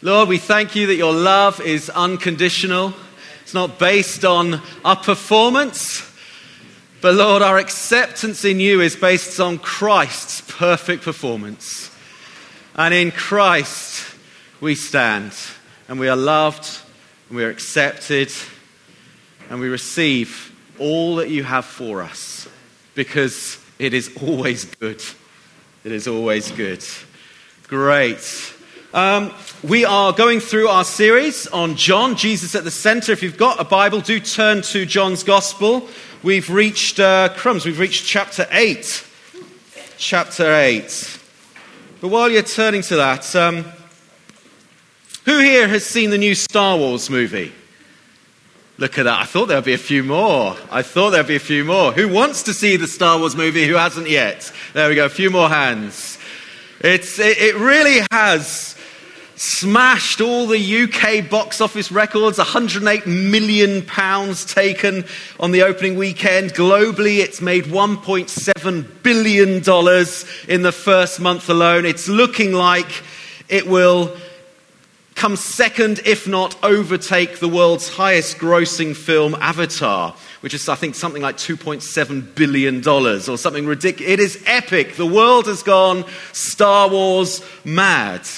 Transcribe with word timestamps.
Lord, 0.00 0.28
we 0.28 0.38
thank 0.38 0.76
you 0.76 0.86
that 0.86 0.94
your 0.94 1.12
love 1.12 1.60
is 1.60 1.90
unconditional. 1.90 2.94
It's 3.42 3.52
not 3.52 3.80
based 3.80 4.24
on 4.24 4.62
our 4.84 4.94
performance, 4.94 6.08
but 7.00 7.16
Lord, 7.16 7.42
our 7.42 7.58
acceptance 7.58 8.44
in 8.44 8.60
you 8.60 8.80
is 8.80 8.94
based 8.94 9.40
on 9.40 9.58
Christ's 9.58 10.40
perfect 10.42 11.02
performance. 11.02 11.90
And 12.76 12.94
in 12.94 13.10
Christ 13.10 14.14
we 14.60 14.76
stand, 14.76 15.32
and 15.88 15.98
we 15.98 16.08
are 16.08 16.16
loved, 16.16 16.80
and 17.28 17.36
we 17.36 17.42
are 17.42 17.50
accepted, 17.50 18.30
and 19.50 19.58
we 19.58 19.68
receive 19.68 20.54
all 20.78 21.16
that 21.16 21.28
you 21.28 21.42
have 21.42 21.64
for 21.64 22.02
us 22.02 22.46
because 22.94 23.58
it 23.80 23.94
is 23.94 24.16
always 24.22 24.64
good. 24.64 25.02
It 25.82 25.90
is 25.90 26.06
always 26.06 26.52
good. 26.52 26.84
Great. 27.66 28.54
Um, 28.94 29.34
we 29.62 29.84
are 29.84 30.14
going 30.14 30.40
through 30.40 30.68
our 30.68 30.82
series 30.82 31.46
on 31.48 31.76
John, 31.76 32.16
Jesus 32.16 32.54
at 32.54 32.64
the 32.64 32.70
center. 32.70 33.12
If 33.12 33.22
you've 33.22 33.36
got 33.36 33.60
a 33.60 33.64
Bible, 33.64 34.00
do 34.00 34.18
turn 34.18 34.62
to 34.62 34.86
John's 34.86 35.22
Gospel. 35.22 35.86
We've 36.22 36.48
reached 36.48 36.98
uh, 36.98 37.28
crumbs, 37.36 37.66
we've 37.66 37.78
reached 37.78 38.06
chapter 38.06 38.46
8. 38.50 39.06
Chapter 39.98 40.54
8. 40.54 41.20
But 42.00 42.08
while 42.08 42.30
you're 42.30 42.42
turning 42.42 42.80
to 42.82 42.96
that, 42.96 43.36
um, 43.36 43.66
who 45.26 45.38
here 45.38 45.68
has 45.68 45.84
seen 45.84 46.08
the 46.08 46.16
new 46.16 46.34
Star 46.34 46.78
Wars 46.78 47.10
movie? 47.10 47.52
Look 48.78 48.96
at 48.96 49.02
that. 49.02 49.20
I 49.20 49.24
thought 49.26 49.48
there'd 49.48 49.64
be 49.64 49.74
a 49.74 49.78
few 49.78 50.02
more. 50.02 50.56
I 50.70 50.80
thought 50.80 51.10
there'd 51.10 51.26
be 51.26 51.36
a 51.36 51.40
few 51.40 51.62
more. 51.62 51.92
Who 51.92 52.08
wants 52.08 52.44
to 52.44 52.54
see 52.54 52.76
the 52.76 52.86
Star 52.86 53.18
Wars 53.18 53.36
movie 53.36 53.66
who 53.66 53.74
hasn't 53.74 54.08
yet? 54.08 54.50
There 54.72 54.88
we 54.88 54.94
go. 54.94 55.04
A 55.04 55.10
few 55.10 55.28
more 55.28 55.50
hands. 55.50 56.18
It's, 56.80 57.18
it, 57.18 57.36
it 57.36 57.54
really 57.56 58.06
has 58.10 58.77
smashed 59.38 60.20
all 60.20 60.46
the 60.46 60.82
UK 60.82 61.30
box 61.30 61.60
office 61.60 61.92
records 61.92 62.38
108 62.38 63.06
million 63.06 63.82
pounds 63.82 64.44
taken 64.44 65.04
on 65.38 65.52
the 65.52 65.62
opening 65.62 65.96
weekend. 65.96 66.52
Globally 66.54 67.18
it's 67.18 67.40
made 67.40 67.64
1.7 67.64 69.02
billion 69.02 69.62
dollars 69.62 70.24
in 70.48 70.62
the 70.62 70.72
first 70.72 71.20
month 71.20 71.48
alone. 71.48 71.86
It's 71.86 72.08
looking 72.08 72.52
like 72.52 73.04
it 73.48 73.66
will 73.66 74.16
come 75.14 75.36
second 75.36 76.00
if 76.04 76.28
not 76.28 76.56
overtake 76.64 77.38
the 77.38 77.48
world's 77.48 77.88
highest 77.88 78.38
grossing 78.38 78.94
film 78.94 79.34
avatar 79.40 80.14
which 80.42 80.54
is 80.54 80.68
i 80.68 80.76
think 80.76 80.94
something 80.94 81.20
like 81.20 81.36
2.7 81.36 82.36
billion 82.36 82.80
dollars 82.80 83.28
or 83.28 83.36
something 83.36 83.66
ridiculous 83.66 84.12
it 84.12 84.20
is 84.20 84.40
epic. 84.46 84.94
The 84.94 85.06
world 85.06 85.46
has 85.46 85.64
gone 85.64 86.04
star 86.32 86.88
wars 86.88 87.42
mad 87.64 88.28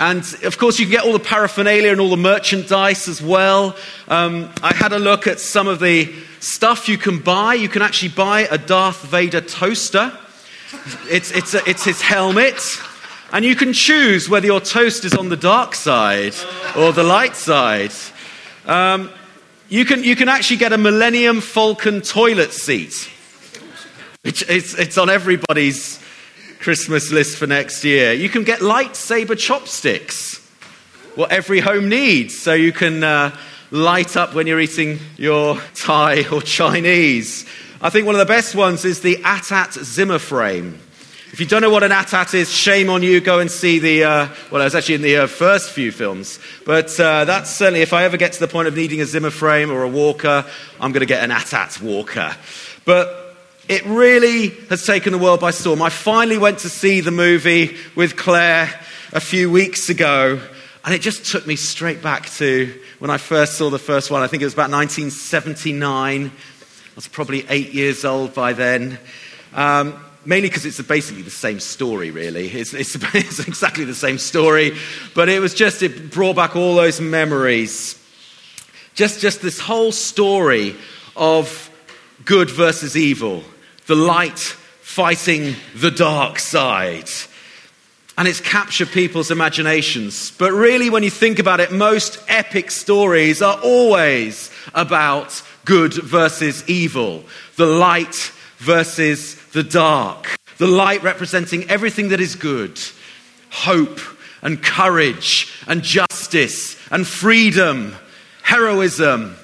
and 0.00 0.24
of 0.44 0.56
course, 0.56 0.78
you 0.78 0.86
can 0.86 0.92
get 0.92 1.04
all 1.04 1.12
the 1.12 1.18
paraphernalia 1.18 1.92
and 1.92 2.00
all 2.00 2.08
the 2.08 2.16
merchandise 2.16 3.06
as 3.06 3.20
well. 3.20 3.76
Um, 4.08 4.50
I 4.62 4.74
had 4.74 4.94
a 4.94 4.98
look 4.98 5.26
at 5.26 5.40
some 5.40 5.68
of 5.68 5.78
the 5.78 6.10
stuff 6.40 6.88
you 6.88 6.96
can 6.96 7.18
buy. 7.18 7.52
You 7.52 7.68
can 7.68 7.82
actually 7.82 8.08
buy 8.08 8.48
a 8.50 8.56
Darth 8.56 9.02
Vader 9.02 9.42
toaster, 9.42 10.16
it's, 11.04 11.30
it's, 11.32 11.52
a, 11.52 11.68
it's 11.68 11.84
his 11.84 12.00
helmet. 12.00 12.58
And 13.30 13.44
you 13.44 13.54
can 13.54 13.74
choose 13.74 14.26
whether 14.26 14.46
your 14.46 14.60
toast 14.60 15.04
is 15.04 15.14
on 15.14 15.28
the 15.28 15.36
dark 15.36 15.74
side 15.74 16.34
or 16.76 16.92
the 16.92 17.04
light 17.04 17.36
side. 17.36 17.92
Um, 18.64 19.10
you, 19.68 19.84
can, 19.84 20.02
you 20.02 20.16
can 20.16 20.30
actually 20.30 20.56
get 20.56 20.72
a 20.72 20.78
Millennium 20.78 21.42
Falcon 21.42 22.00
toilet 22.00 22.52
seat. 22.52 23.10
It's, 24.24 24.42
it's 24.48 24.96
on 24.96 25.10
everybody's 25.10 25.99
Christmas 26.60 27.10
list 27.10 27.38
for 27.38 27.46
next 27.46 27.84
year. 27.84 28.12
You 28.12 28.28
can 28.28 28.44
get 28.44 28.60
lightsaber 28.60 29.36
chopsticks, 29.36 30.36
what 31.14 31.32
every 31.32 31.58
home 31.58 31.88
needs, 31.88 32.38
so 32.38 32.52
you 32.52 32.70
can 32.70 33.02
uh, 33.02 33.34
light 33.70 34.14
up 34.14 34.34
when 34.34 34.46
you're 34.46 34.60
eating 34.60 34.98
your 35.16 35.58
Thai 35.74 36.28
or 36.32 36.42
Chinese. 36.42 37.46
I 37.80 37.88
think 37.88 38.04
one 38.04 38.14
of 38.14 38.18
the 38.18 38.26
best 38.26 38.54
ones 38.54 38.84
is 38.84 39.00
the 39.00 39.22
AT-AT 39.24 39.72
Zimmer 39.72 40.18
frame. 40.18 40.78
If 41.32 41.40
you 41.40 41.46
don't 41.46 41.62
know 41.62 41.70
what 41.70 41.82
an 41.82 41.92
AT-AT 41.92 42.34
is, 42.34 42.52
shame 42.52 42.90
on 42.90 43.02
you. 43.02 43.22
Go 43.22 43.38
and 43.38 43.50
see 43.50 43.78
the, 43.78 44.04
uh, 44.04 44.28
well, 44.50 44.60
it 44.60 44.64
was 44.64 44.74
actually 44.74 44.96
in 44.96 45.02
the 45.02 45.16
uh, 45.16 45.26
first 45.28 45.70
few 45.70 45.90
films. 45.90 46.38
But 46.66 47.00
uh, 47.00 47.24
that's 47.24 47.48
certainly, 47.48 47.80
if 47.80 47.94
I 47.94 48.04
ever 48.04 48.18
get 48.18 48.34
to 48.34 48.40
the 48.40 48.48
point 48.48 48.68
of 48.68 48.76
needing 48.76 49.00
a 49.00 49.06
Zimmer 49.06 49.30
frame 49.30 49.70
or 49.70 49.82
a 49.82 49.88
walker, 49.88 50.44
I'm 50.78 50.92
going 50.92 51.00
to 51.00 51.06
get 51.06 51.24
an 51.24 51.30
AT-AT 51.30 51.80
walker. 51.80 52.36
But 52.84 53.29
it 53.70 53.86
really 53.86 54.48
has 54.68 54.84
taken 54.84 55.12
the 55.12 55.18
world 55.18 55.38
by 55.38 55.52
storm. 55.52 55.80
I 55.80 55.90
finally 55.90 56.38
went 56.38 56.58
to 56.60 56.68
see 56.68 57.02
the 57.02 57.12
movie 57.12 57.76
with 57.94 58.16
Claire 58.16 58.68
a 59.12 59.20
few 59.20 59.48
weeks 59.48 59.88
ago, 59.88 60.40
and 60.84 60.92
it 60.92 61.00
just 61.00 61.30
took 61.30 61.46
me 61.46 61.54
straight 61.54 62.02
back 62.02 62.28
to 62.30 62.74
when 62.98 63.12
I 63.12 63.16
first 63.16 63.56
saw 63.56 63.70
the 63.70 63.78
first 63.78 64.10
one. 64.10 64.22
I 64.22 64.26
think 64.26 64.42
it 64.42 64.46
was 64.46 64.54
about 64.54 64.72
1979. 64.72 66.26
I 66.26 66.30
was 66.96 67.06
probably 67.06 67.46
eight 67.48 67.72
years 67.72 68.04
old 68.04 68.34
by 68.34 68.54
then. 68.54 68.98
Um, 69.54 70.04
mainly 70.24 70.48
because 70.48 70.66
it's 70.66 70.82
basically 70.82 71.22
the 71.22 71.30
same 71.30 71.60
story, 71.60 72.10
really. 72.10 72.48
It's, 72.48 72.74
it's, 72.74 72.96
it's, 73.14 73.38
exactly 73.38 73.84
the 73.84 73.94
same 73.94 74.18
story, 74.18 74.76
but 75.14 75.28
it 75.28 75.38
was 75.38 75.54
just, 75.54 75.80
it 75.84 76.10
brought 76.10 76.34
back 76.34 76.56
all 76.56 76.74
those 76.74 77.00
memories. 77.00 77.96
Just, 78.96 79.20
just 79.20 79.42
this 79.42 79.60
whole 79.60 79.92
story 79.92 80.74
of 81.14 81.70
good 82.24 82.50
versus 82.50 82.96
evil 82.96 83.44
the 83.86 83.94
light 83.94 84.38
fighting 84.38 85.54
the 85.74 85.90
dark 85.90 86.38
side. 86.38 87.08
And 88.18 88.28
it's 88.28 88.40
captured 88.40 88.88
people's 88.88 89.30
imaginations. 89.30 90.32
But 90.32 90.52
really, 90.52 90.90
when 90.90 91.02
you 91.02 91.10
think 91.10 91.38
about 91.38 91.60
it, 91.60 91.72
most 91.72 92.22
epic 92.28 92.70
stories 92.70 93.40
are 93.40 93.58
always 93.62 94.50
about 94.74 95.42
good 95.64 95.94
versus 95.94 96.68
evil, 96.68 97.24
the 97.56 97.66
light 97.66 98.32
versus 98.58 99.36
the 99.52 99.62
dark, 99.62 100.36
the 100.58 100.66
light 100.66 101.02
representing 101.02 101.70
everything 101.70 102.10
that 102.10 102.20
is 102.20 102.34
good, 102.34 102.78
hope 103.50 104.00
and 104.42 104.62
courage 104.62 105.52
and 105.66 105.82
justice 105.82 106.76
and 106.90 107.06
freedom, 107.06 107.94
heroism 108.42 109.36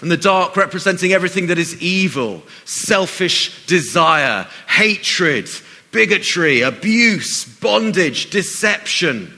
and 0.00 0.10
the 0.10 0.16
dark 0.16 0.56
representing 0.56 1.12
everything 1.12 1.46
that 1.46 1.58
is 1.58 1.80
evil, 1.80 2.42
selfish 2.64 3.66
desire, 3.66 4.46
hatred, 4.68 5.48
bigotry, 5.90 6.60
abuse, 6.60 7.44
bondage, 7.44 8.30
deception. 8.30 9.32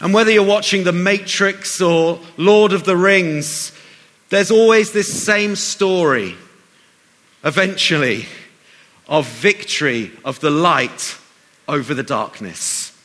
And 0.00 0.14
whether 0.14 0.30
you're 0.30 0.44
watching 0.44 0.84
The 0.84 0.92
Matrix 0.92 1.80
or 1.80 2.20
Lord 2.38 2.72
of 2.72 2.84
the 2.84 2.96
Rings, 2.96 3.72
there's 4.30 4.50
always 4.50 4.92
this 4.92 5.22
same 5.22 5.56
story, 5.56 6.36
eventually, 7.44 8.26
of 9.06 9.26
victory 9.26 10.12
of 10.24 10.40
the 10.40 10.50
light 10.50 11.18
over 11.68 11.92
the 11.92 12.02
darkness. 12.02 12.96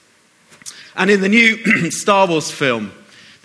And 0.95 1.11
in 1.11 1.19
the 1.19 1.29
new 1.29 1.91
Star 1.91 2.27
Wars 2.27 2.49
film, 2.49 2.93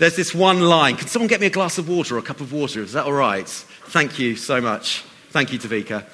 there's 0.00 0.16
this 0.16 0.34
one 0.34 0.62
line. 0.62 0.96
Can 0.96 1.08
someone 1.08 1.28
get 1.28 1.42
me 1.42 1.46
a 1.46 1.50
glass 1.50 1.76
of 1.76 1.86
water 1.86 2.16
or 2.16 2.18
a 2.18 2.22
cup 2.22 2.40
of 2.40 2.54
water? 2.54 2.80
Is 2.80 2.94
that 2.94 3.04
all 3.04 3.12
right? 3.12 3.46
Thank 3.46 4.18
you 4.18 4.34
so 4.34 4.58
much. 4.58 5.02
Thank 5.28 5.52
you, 5.52 5.58
Tavika. 5.58 6.06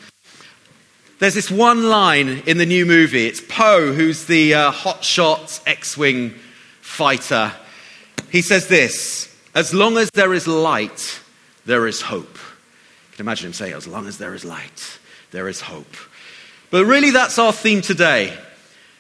There's 1.20 1.34
this 1.34 1.52
one 1.52 1.84
line 1.84 2.42
in 2.46 2.58
the 2.58 2.66
new 2.66 2.84
movie. 2.84 3.28
It's 3.28 3.40
Poe, 3.40 3.92
who's 3.92 4.24
the 4.24 4.54
uh, 4.54 4.72
hotshot 4.72 5.62
X 5.68 5.96
Wing 5.96 6.34
fighter. 6.80 7.52
He 8.28 8.42
says 8.42 8.66
this 8.66 9.32
As 9.54 9.72
long 9.72 9.98
as 9.98 10.10
there 10.10 10.34
is 10.34 10.48
light, 10.48 11.20
there 11.64 11.86
is 11.86 12.02
hope. 12.02 12.34
You 12.34 13.16
can 13.18 13.24
imagine 13.24 13.46
him 13.46 13.52
saying, 13.52 13.72
As 13.72 13.86
long 13.86 14.08
as 14.08 14.18
there 14.18 14.34
is 14.34 14.44
light, 14.44 14.98
there 15.30 15.46
is 15.46 15.60
hope. 15.60 15.94
But 16.72 16.86
really, 16.86 17.12
that's 17.12 17.38
our 17.38 17.52
theme 17.52 17.82
today. 17.82 18.36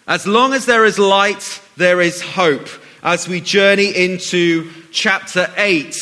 As 0.06 0.28
long 0.28 0.52
as 0.52 0.64
there 0.64 0.84
is 0.84 0.96
light, 0.96 1.60
there 1.76 2.00
is 2.00 2.22
hope 2.22 2.68
as 3.06 3.28
we 3.28 3.40
journey 3.40 3.96
into 3.96 4.68
chapter 4.90 5.48
8, 5.56 5.94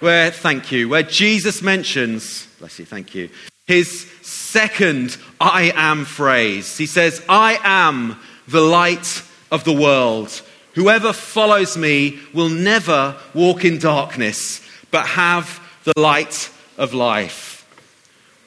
where, 0.00 0.30
thank 0.30 0.72
you, 0.72 0.88
where 0.88 1.02
Jesus 1.02 1.60
mentions, 1.60 2.46
bless 2.58 2.78
you, 2.78 2.86
thank 2.86 3.14
you, 3.14 3.28
his 3.66 4.10
second 4.22 5.18
I 5.38 5.72
am 5.74 6.06
phrase. 6.06 6.78
He 6.78 6.86
says, 6.86 7.22
I 7.28 7.58
am 7.62 8.18
the 8.48 8.62
light 8.62 9.22
of 9.52 9.64
the 9.64 9.74
world. 9.74 10.40
Whoever 10.74 11.12
follows 11.12 11.76
me 11.76 12.18
will 12.32 12.48
never 12.48 13.14
walk 13.34 13.66
in 13.66 13.78
darkness, 13.78 14.66
but 14.90 15.06
have 15.06 15.60
the 15.84 16.00
light 16.00 16.50
of 16.78 16.94
life. 16.94 17.68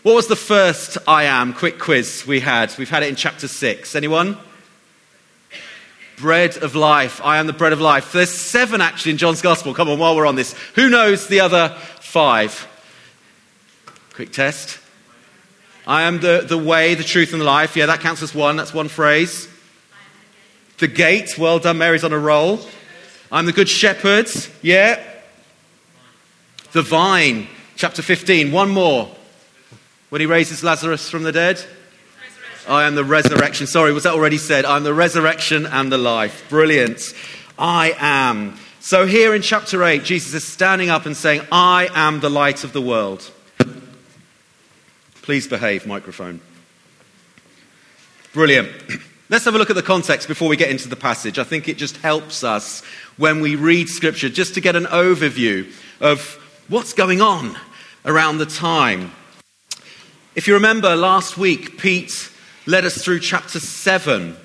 What 0.02 0.16
was 0.16 0.26
the 0.26 0.36
first 0.36 0.98
I 1.08 1.26
am 1.26 1.54
quick 1.54 1.78
quiz 1.78 2.26
we 2.26 2.40
had? 2.40 2.76
We've 2.80 2.90
had 2.90 3.04
it 3.04 3.10
in 3.10 3.16
chapter 3.16 3.48
6. 3.48 3.96
Anyone? 3.96 4.40
Bread 6.22 6.58
of 6.58 6.76
life. 6.76 7.20
I 7.24 7.38
am 7.38 7.48
the 7.48 7.54
bread 7.54 7.74
of 7.74 7.82
life. 7.82 8.12
There's 8.14 8.34
seven 8.34 8.80
actually 8.80 9.14
in 9.14 9.18
John's 9.18 9.42
gospel. 9.42 9.74
Come 9.74 9.90
on, 9.90 9.98
while 9.98 10.16
we're 10.16 10.28
on 10.28 10.36
this. 10.36 10.54
Who 10.76 10.88
knows 10.88 11.28
the 11.28 11.40
other 11.40 11.76
five? 12.00 12.68
Quick 14.14 14.32
test. 14.32 14.80
I 15.88 16.04
am 16.04 16.20
the, 16.20 16.46
the 16.48 16.60
way, 16.60 16.94
the 16.94 17.04
truth, 17.04 17.32
and 17.32 17.42
the 17.42 17.46
life. 17.46 17.76
Yeah, 17.76 17.88
that 17.88 18.02
counts 18.02 18.22
as 18.22 18.36
one. 18.36 18.56
That's 18.56 18.74
one 18.74 18.88
phrase. 18.88 19.50
The 20.78 20.88
gate. 20.88 21.38
Well 21.38 21.58
done, 21.58 21.80
Mary's 21.80 22.04
on 22.04 22.14
a 22.14 22.20
roll. 22.20 22.60
I'm 23.32 23.48
the 23.48 23.52
good 23.52 23.70
shepherd. 23.70 24.30
Yeah. 24.62 25.04
The 26.72 26.84
vine, 26.84 27.48
chapter 27.76 28.04
15. 28.04 28.52
One 28.52 28.70
more. 28.70 29.10
When 30.10 30.22
he 30.22 30.28
raises 30.28 30.64
Lazarus 30.64 31.10
from 31.10 31.24
the 31.24 31.32
dead. 31.32 31.66
I 32.72 32.88
am 32.88 32.96
the 32.96 33.04
resurrection. 33.04 33.68
Sorry, 33.68 33.92
was 33.92 34.04
that 34.04 34.14
already 34.14 34.38
said? 34.38 34.64
I'm 34.64 34.84
the 34.84 34.94
resurrection 34.94 35.66
and 35.66 35.92
the 35.92 35.98
life. 35.98 36.46
Brilliant. 36.48 37.02
I 37.60 37.94
am. 38.00 38.58
So, 38.80 39.06
here 39.06 39.36
in 39.36 39.42
chapter 39.42 39.84
8, 39.84 40.06
Jesus 40.06 40.34
is 40.34 40.48
standing 40.48 40.90
up 40.90 41.06
and 41.06 41.16
saying, 41.16 41.42
I 41.52 41.90
am 41.94 42.22
the 42.22 42.30
light 42.30 42.64
of 42.64 42.72
the 42.72 42.82
world. 42.82 43.30
Please 45.22 45.50
behave, 45.50 45.86
microphone. 45.86 46.40
Brilliant. 48.32 48.72
Let's 49.30 49.44
have 49.44 49.56
a 49.56 49.58
look 49.58 49.70
at 49.70 49.76
the 49.76 49.84
context 49.84 50.30
before 50.30 50.48
we 50.48 50.56
get 50.56 50.72
into 50.72 50.88
the 50.88 50.96
passage. 50.96 51.38
I 51.40 51.44
think 51.44 51.68
it 51.68 51.78
just 51.78 51.98
helps 51.98 52.42
us 52.42 52.86
when 53.18 53.42
we 53.42 53.58
read 53.58 53.90
Scripture 53.90 54.30
just 54.30 54.54
to 54.54 54.62
get 54.62 54.78
an 54.78 54.86
overview 54.86 55.70
of 56.00 56.40
what's 56.70 56.94
going 56.94 57.20
on 57.20 57.58
around 58.06 58.38
the 58.38 58.46
time. 58.46 59.12
If 60.36 60.48
you 60.48 60.54
remember 60.54 60.96
last 60.96 61.38
week, 61.38 61.78
Pete 61.78 62.31
led 62.66 62.86
us 62.86 63.04
through 63.04 63.20
chapter 63.20 63.60
7, 63.60 64.36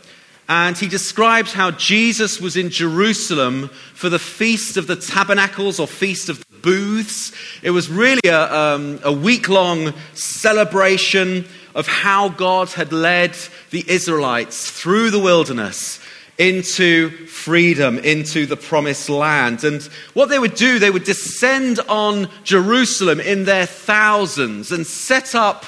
and 0.49 0.79
he 0.79 0.89
describes 0.89 1.53
how 1.53 1.73
Jesus 1.73 2.41
was 2.41 2.57
in 2.57 2.71
Jerusalem 2.71 3.69
for 3.95 4.09
the 4.09 4.19
Feast 4.19 4.77
of 4.77 4.87
the 4.87 4.97
Tabernacles 4.97 5.81
or 5.81 5.87
Feast 5.87 6.29
of 6.29 6.39
the 6.39 6.57
Booths. 6.59 7.33
It 7.63 7.71
was 7.71 7.89
really 7.89 8.21
a, 8.25 8.53
um, 8.53 9.01
a 9.03 9.13
week 9.13 9.49
long 9.49 9.93
celebration 10.15 11.47
of 11.75 11.87
how 11.87 12.31
God 12.31 12.71
had 12.71 12.93
led 12.93 13.37
the 13.71 13.85
Israelites 13.87 14.71
through 14.71 15.11
the 15.11 15.19
wilderness 15.19 16.01
into 16.39 17.11
freedom, 17.27 17.99
into 17.99 18.47
the 18.47 18.57
promised 18.57 19.09
land. 19.09 19.65
And 19.65 19.83
what 20.15 20.29
they 20.29 20.39
would 20.39 20.55
do, 20.55 20.79
they 20.79 20.91
would 20.91 21.05
descend 21.05 21.81
on 21.89 22.29
Jerusalem 22.45 23.21
in 23.21 23.45
their 23.45 23.67
thousands 23.67 24.73
and 24.73 24.87
set 24.87 25.35
up 25.35 25.65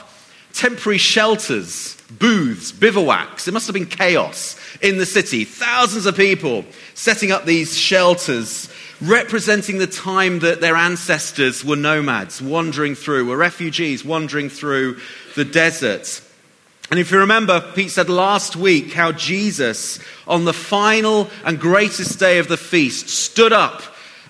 temporary 0.53 0.99
shelters, 0.99 1.98
booths, 2.11 2.73
bivouacs. 2.73 3.47
It 3.47 3.53
must 3.53 3.67
have 3.67 3.75
been 3.75 3.87
chaos 3.87 4.57
in 4.81 4.99
the 4.99 5.07
city. 5.07 5.45
Thousands 5.45 6.07
of 6.07 6.17
people 6.17 6.65
setting 6.95 7.33
up 7.33 7.45
these 7.45 7.77
shelters, 7.77 8.69
representing 9.01 9.79
the 9.79 9.87
time 9.87 10.41
that 10.41 10.61
their 10.61 10.77
ancestors 10.77 11.65
were 11.65 11.77
nomads, 11.77 12.41
wandering 12.41 12.95
through, 12.95 13.27
were 13.27 13.37
refugees 13.37 14.05
wandering 14.05 14.49
through 14.49 14.99
the 15.37 15.45
desert. 15.45 16.23
And 16.91 16.99
if 16.99 17.11
you 17.11 17.19
remember, 17.19 17.61
Pete 17.75 17.91
said 17.91 18.09
last 18.09 18.57
week 18.57 18.95
how 18.95 19.13
Jesus, 19.13 19.99
on 20.27 20.47
the 20.47 20.55
final 20.55 21.29
and 21.45 21.61
greatest 21.61 22.19
day 22.19 22.39
of 22.39 22.49
the 22.49 22.57
feast, 22.57 23.11
stood 23.11 23.53
up 23.53 23.83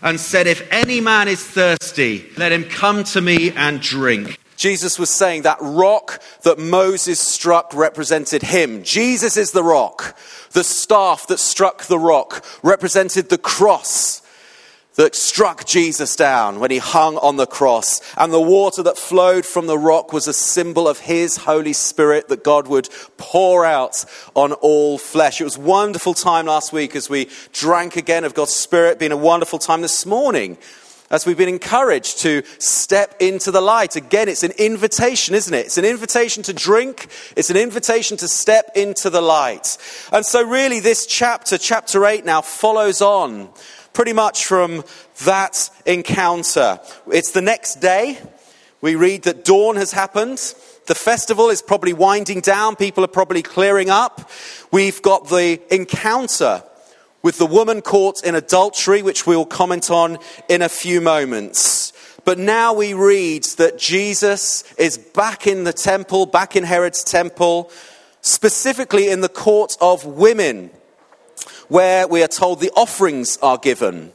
and 0.03 0.19
said, 0.19 0.49
If 0.49 0.67
any 0.73 1.01
man 1.01 1.29
is 1.29 1.45
thirsty, 1.45 2.29
let 2.37 2.51
him 2.51 2.65
come 2.65 3.05
to 3.05 3.21
me 3.21 3.53
and 3.53 3.81
drink. 3.81 4.41
Jesus 4.59 4.99
was 4.99 5.09
saying 5.09 5.43
that 5.43 5.59
rock 5.61 6.21
that 6.43 6.59
Moses 6.59 7.21
struck 7.21 7.73
represented 7.73 8.43
him. 8.43 8.83
Jesus 8.83 9.37
is 9.37 9.53
the 9.53 9.63
rock. 9.63 10.17
The 10.51 10.65
staff 10.65 11.29
that 11.29 11.39
struck 11.39 11.85
the 11.85 11.99
rock 11.99 12.45
represented 12.63 13.29
the 13.29 13.39
cross 13.39 14.21
that 14.97 15.15
struck 15.15 15.65
Jesus 15.65 16.17
down 16.17 16.59
when 16.59 16.73
he 16.73 16.79
hung 16.79 17.19
on 17.19 17.37
the 17.37 17.47
cross. 17.47 18.01
And 18.17 18.33
the 18.33 18.41
water 18.41 18.83
that 18.83 18.99
flowed 18.99 19.47
from 19.47 19.69
the 19.69 19.79
rock 19.79 20.13
was 20.13 20.27
a 20.27 20.33
symbol 20.33 20.89
of 20.89 20.99
his 20.99 21.37
Holy 21.37 21.73
Spirit 21.73 22.29
that 22.29 22.43
God 22.43 22.67
would 22.67 22.89
pour 23.17 23.65
out 23.65 24.05
on 24.35 24.55
all 24.55 24.99
flesh. 24.99 25.41
It 25.41 25.45
was 25.45 25.57
a 25.57 25.61
wonderful 25.61 26.15
time 26.15 26.47
last 26.47 26.73
week 26.73 26.97
as 26.97 27.09
we 27.09 27.29
drank 27.53 27.95
again 27.95 28.25
of 28.25 28.35
God's 28.35 28.57
Spirit, 28.57 28.99
been 28.99 29.13
a 29.13 29.17
wonderful 29.17 29.61
time 29.61 29.83
this 29.83 30.05
morning 30.05 30.59
as 31.11 31.25
we've 31.25 31.39
been 31.39 31.49
encouraged 31.49 32.19
to 32.21 32.43
step 32.59 33.15
into 33.21 33.51
the 33.51 33.61
light. 33.61 33.97
Again, 33.97 34.29
it's 34.29 34.43
an 34.43 34.53
invitation, 34.53 35.35
isn't 35.35 35.55
it? 35.55 35.67
It's 35.67 35.79
an 35.79 35.85
invitation 35.85 36.43
to 36.45 36.53
drink, 36.53 37.09
it's 37.37 37.51
an 37.51 37.57
invitation 37.57 38.17
to 38.19 38.29
step 38.29 38.71
into 38.75 39.11
the 39.11 39.23
light. 39.23 39.79
And 40.13 40.25
so, 40.25 40.47
really, 40.47 40.81
this 40.81 41.07
chapter, 41.07 41.59
chapter 41.59 42.05
8, 42.05 42.25
now 42.25 42.43
follows 42.43 43.01
on 43.01 43.49
pretty 43.93 44.13
much 44.13 44.45
from 44.45 44.85
that 45.25 45.71
encounter. 45.85 46.79
It's 47.11 47.33
the 47.33 47.43
next 47.43 47.77
day. 47.77 48.19
We 48.81 48.95
read 48.95 49.25
that 49.25 49.45
dawn 49.45 49.75
has 49.75 49.91
happened. 49.91 50.39
The 50.87 50.95
festival 50.95 51.51
is 51.51 51.63
probably 51.63 51.93
winding 51.93 52.41
down. 52.41 52.77
People 52.77 53.03
are 53.03 53.09
probably 53.09 53.43
clearing 53.43 53.91
up. 53.91 54.31
We've 54.71 55.03
got 55.03 55.29
the 55.29 55.61
encounter 55.75 56.63
with 57.23 57.39
the 57.39 57.47
woman 57.47 57.83
caught 57.83 58.25
in 58.25 58.35
adultery, 58.35 59.03
which 59.03 59.27
we'll 59.27 59.47
comment 59.47 59.91
on 59.91 60.19
in 60.49 60.63
a 60.63 60.69
few 60.69 61.01
moments. 61.01 61.93
But 62.25 62.39
now 62.39 62.75
we 62.75 62.95
read 62.95 63.45
that 63.57 63.79
Jesus 63.79 64.63
is 64.75 64.99
back 64.99 65.47
in 65.47 65.65
the 65.65 65.73
temple, 65.73 66.27
back 66.27 66.57
in 66.57 66.65
Herod's 66.65 67.03
temple, 67.03 67.71
specifically 68.21 69.09
in 69.09 69.21
the 69.21 69.29
court 69.29 69.77
of 69.81 70.05
women 70.05 70.71
where 71.69 72.07
we 72.07 72.23
are 72.23 72.29
told 72.29 72.61
the 72.61 72.71
offerings 72.77 73.39
are 73.39 73.59
given. 73.59 74.13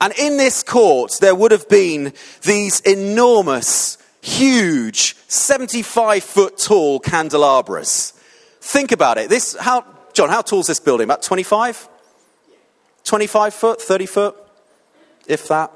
And 0.00 0.12
in 0.18 0.36
this 0.36 0.62
court, 0.62 1.18
there 1.20 1.34
would 1.34 1.52
have 1.52 1.68
been 1.68 2.12
these 2.42 2.80
enormous, 2.80 3.98
huge, 4.20 5.16
75 5.28 6.24
foot 6.24 6.58
tall 6.58 7.00
candelabras. 7.00 8.12
Think 8.60 8.92
about 8.92 9.18
it. 9.18 9.28
This, 9.28 9.56
how, 9.58 9.84
John, 10.12 10.28
how 10.28 10.42
tall 10.42 10.60
is 10.60 10.66
this 10.66 10.80
building? 10.80 11.04
About 11.04 11.22
25? 11.22 11.88
25 13.04 13.54
foot, 13.54 13.82
30 13.82 14.06
foot, 14.06 14.36
if 15.26 15.48
that. 15.48 15.70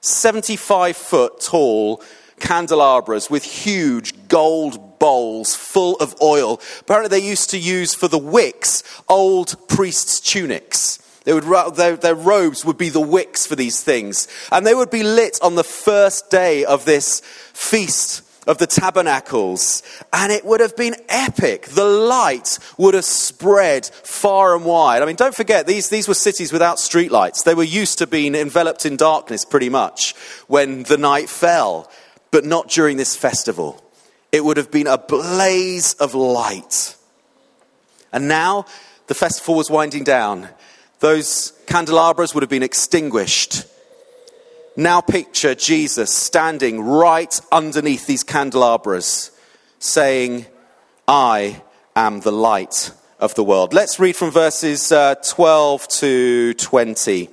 75 0.00 0.96
foot 0.96 1.40
tall 1.40 2.02
candelabras 2.38 3.28
with 3.28 3.44
huge 3.44 4.28
gold 4.28 4.98
bowls 4.98 5.54
full 5.54 5.96
of 5.96 6.14
oil. 6.22 6.60
Apparently, 6.80 7.08
they 7.08 7.26
used 7.26 7.50
to 7.50 7.58
use 7.58 7.94
for 7.94 8.08
the 8.08 8.18
wicks 8.18 8.82
old 9.08 9.68
priests' 9.68 10.20
tunics. 10.20 10.98
They 11.24 11.32
would, 11.32 11.44
their, 11.74 11.96
their 11.96 12.14
robes 12.14 12.64
would 12.64 12.78
be 12.78 12.88
the 12.88 13.00
wicks 13.00 13.46
for 13.46 13.56
these 13.56 13.82
things. 13.82 14.28
And 14.52 14.64
they 14.64 14.74
would 14.74 14.90
be 14.90 15.02
lit 15.02 15.40
on 15.42 15.56
the 15.56 15.64
first 15.64 16.30
day 16.30 16.64
of 16.64 16.84
this 16.84 17.20
feast 17.52 18.22
of 18.46 18.58
the 18.58 18.66
tabernacles, 18.66 19.82
and 20.12 20.30
it 20.32 20.44
would 20.44 20.60
have 20.60 20.76
been 20.76 20.94
epic. 21.08 21.66
The 21.66 21.84
light 21.84 22.58
would 22.78 22.94
have 22.94 23.04
spread 23.04 23.86
far 23.86 24.54
and 24.54 24.64
wide. 24.64 25.02
I 25.02 25.06
mean, 25.06 25.16
don't 25.16 25.34
forget, 25.34 25.66
these, 25.66 25.88
these 25.88 26.06
were 26.06 26.14
cities 26.14 26.52
without 26.52 26.78
streetlights. 26.78 27.44
They 27.44 27.54
were 27.54 27.64
used 27.64 27.98
to 27.98 28.06
being 28.06 28.34
enveloped 28.34 28.86
in 28.86 28.96
darkness 28.96 29.44
pretty 29.44 29.68
much 29.68 30.14
when 30.46 30.84
the 30.84 30.98
night 30.98 31.28
fell 31.28 31.90
but 32.30 32.44
not 32.44 32.68
during 32.68 32.96
this 32.96 33.16
festival. 33.16 33.82
It 34.30 34.44
would 34.44 34.56
have 34.56 34.70
been 34.70 34.86
a 34.86 34.98
blaze 34.98 35.94
of 35.94 36.14
light. 36.14 36.96
And 38.12 38.28
now 38.28 38.66
the 39.06 39.14
festival 39.14 39.54
was 39.54 39.70
winding 39.70 40.04
down. 40.04 40.48
Those 41.00 41.52
candelabras 41.66 42.34
would 42.34 42.42
have 42.42 42.50
been 42.50 42.62
extinguished. 42.62 43.64
Now 44.78 45.00
picture 45.00 45.54
Jesus 45.54 46.14
standing 46.14 46.82
right 46.82 47.40
underneath 47.50 48.06
these 48.06 48.22
candelabras, 48.22 49.30
saying, 49.78 50.44
I 51.08 51.62
am 51.94 52.20
the 52.20 52.32
light 52.32 52.92
of 53.18 53.34
the 53.34 53.42
world. 53.42 53.72
Let's 53.72 53.98
read 53.98 54.16
from 54.16 54.30
verses 54.30 54.92
uh, 54.92 55.14
12 55.14 55.88
to 55.88 56.54
20 56.54 57.30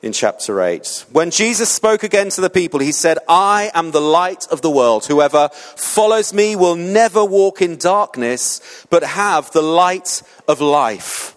in 0.00 0.12
chapter 0.14 0.62
8. 0.62 1.04
When 1.12 1.30
Jesus 1.30 1.70
spoke 1.70 2.02
again 2.02 2.30
to 2.30 2.40
the 2.40 2.48
people, 2.48 2.80
he 2.80 2.92
said, 2.92 3.18
I 3.28 3.70
am 3.74 3.90
the 3.90 4.00
light 4.00 4.46
of 4.50 4.62
the 4.62 4.70
world. 4.70 5.04
Whoever 5.04 5.50
follows 5.52 6.32
me 6.32 6.56
will 6.56 6.76
never 6.76 7.22
walk 7.22 7.60
in 7.60 7.76
darkness, 7.76 8.86
but 8.88 9.02
have 9.02 9.50
the 9.52 9.62
light 9.62 10.22
of 10.48 10.62
life. 10.62 11.36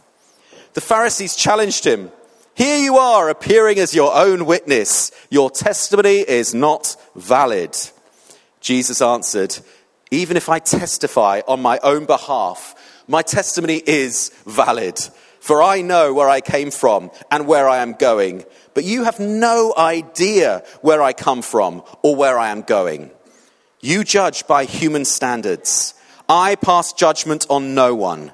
The 0.75 0.81
Pharisees 0.81 1.35
challenged 1.35 1.83
him. 1.83 2.11
Here 2.59 2.77
you 2.77 2.97
are, 2.97 3.29
appearing 3.29 3.79
as 3.79 3.95
your 3.95 4.13
own 4.13 4.45
witness. 4.45 5.13
Your 5.29 5.49
testimony 5.49 6.17
is 6.17 6.53
not 6.53 6.97
valid. 7.15 7.73
Jesus 8.59 9.01
answered, 9.01 9.57
Even 10.11 10.35
if 10.35 10.49
I 10.49 10.59
testify 10.59 11.39
on 11.47 11.61
my 11.61 11.79
own 11.83 12.05
behalf, 12.05 12.75
my 13.07 13.21
testimony 13.21 13.81
is 13.85 14.33
valid. 14.45 14.99
For 15.39 15.63
I 15.63 15.81
know 15.81 16.13
where 16.13 16.27
I 16.27 16.41
came 16.41 16.69
from 16.69 17.11
and 17.31 17.47
where 17.47 17.69
I 17.69 17.77
am 17.77 17.93
going, 17.93 18.43
but 18.73 18.83
you 18.83 19.05
have 19.05 19.21
no 19.21 19.73
idea 19.77 20.65
where 20.81 21.01
I 21.01 21.13
come 21.13 21.41
from 21.41 21.81
or 22.03 22.17
where 22.17 22.37
I 22.37 22.49
am 22.49 22.63
going. 22.63 23.09
You 23.79 24.03
judge 24.03 24.47
by 24.47 24.65
human 24.65 25.05
standards. 25.05 25.93
I 26.27 26.55
pass 26.55 26.91
judgment 26.91 27.47
on 27.49 27.73
no 27.73 27.95
one. 27.95 28.33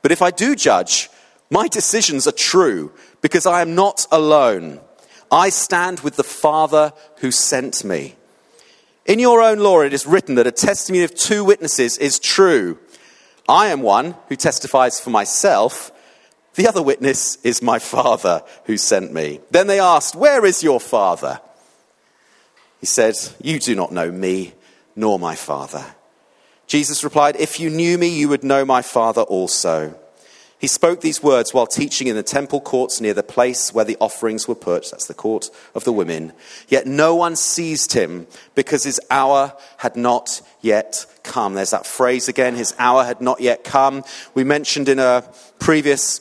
But 0.00 0.12
if 0.12 0.22
I 0.22 0.30
do 0.30 0.56
judge, 0.56 1.10
my 1.50 1.68
decisions 1.68 2.26
are 2.26 2.32
true 2.32 2.92
because 3.20 3.46
I 3.46 3.62
am 3.62 3.74
not 3.74 4.06
alone. 4.10 4.80
I 5.30 5.48
stand 5.48 6.00
with 6.00 6.16
the 6.16 6.24
Father 6.24 6.92
who 7.18 7.30
sent 7.30 7.84
me. 7.84 8.14
In 9.04 9.18
your 9.18 9.40
own 9.40 9.58
law, 9.58 9.80
it 9.80 9.92
is 9.92 10.06
written 10.06 10.34
that 10.36 10.46
a 10.46 10.52
testimony 10.52 11.04
of 11.04 11.14
two 11.14 11.44
witnesses 11.44 11.98
is 11.98 12.18
true. 12.18 12.78
I 13.48 13.68
am 13.68 13.82
one 13.82 14.16
who 14.28 14.36
testifies 14.36 14.98
for 14.98 15.10
myself 15.10 15.92
The 16.56 16.66
other 16.66 16.82
witness 16.82 17.36
is 17.44 17.62
my 17.62 17.78
Father 17.78 18.42
who 18.64 18.78
sent 18.78 19.12
me. 19.12 19.40
Then 19.50 19.66
they 19.66 19.78
asked, 19.78 20.14
Where 20.14 20.44
is 20.46 20.62
your 20.62 20.80
Father? 20.80 21.38
He 22.80 22.86
said, 22.86 23.14
You 23.42 23.60
do 23.60 23.74
not 23.74 23.92
know 23.92 24.10
me, 24.10 24.54
nor 24.96 25.18
my 25.18 25.34
Father. 25.34 25.84
Jesus 26.66 27.04
replied, 27.04 27.36
If 27.36 27.60
you 27.60 27.68
knew 27.68 27.98
me, 27.98 28.08
you 28.08 28.30
would 28.30 28.42
know 28.42 28.64
my 28.64 28.80
Father 28.80 29.20
also. 29.20 29.94
He 30.58 30.68
spoke 30.68 31.02
these 31.02 31.22
words 31.22 31.52
while 31.52 31.66
teaching 31.66 32.06
in 32.06 32.16
the 32.16 32.22
temple 32.22 32.60
courts 32.60 33.00
near 33.00 33.12
the 33.12 33.22
place 33.22 33.74
where 33.74 33.84
the 33.84 33.98
offerings 34.00 34.48
were 34.48 34.54
put. 34.54 34.90
That's 34.90 35.06
the 35.06 35.14
court 35.14 35.50
of 35.74 35.84
the 35.84 35.92
women. 35.92 36.32
Yet 36.68 36.86
no 36.86 37.14
one 37.14 37.36
seized 37.36 37.92
him 37.92 38.26
because 38.54 38.82
his 38.84 39.00
hour 39.10 39.54
had 39.78 39.96
not 39.96 40.40
yet 40.62 41.04
come. 41.22 41.54
There's 41.54 41.70
that 41.70 41.86
phrase 41.86 42.28
again 42.28 42.54
his 42.54 42.74
hour 42.78 43.04
had 43.04 43.20
not 43.20 43.40
yet 43.40 43.64
come. 43.64 44.02
We 44.34 44.44
mentioned 44.44 44.88
in 44.88 44.98
a 44.98 45.24
previous 45.58 46.20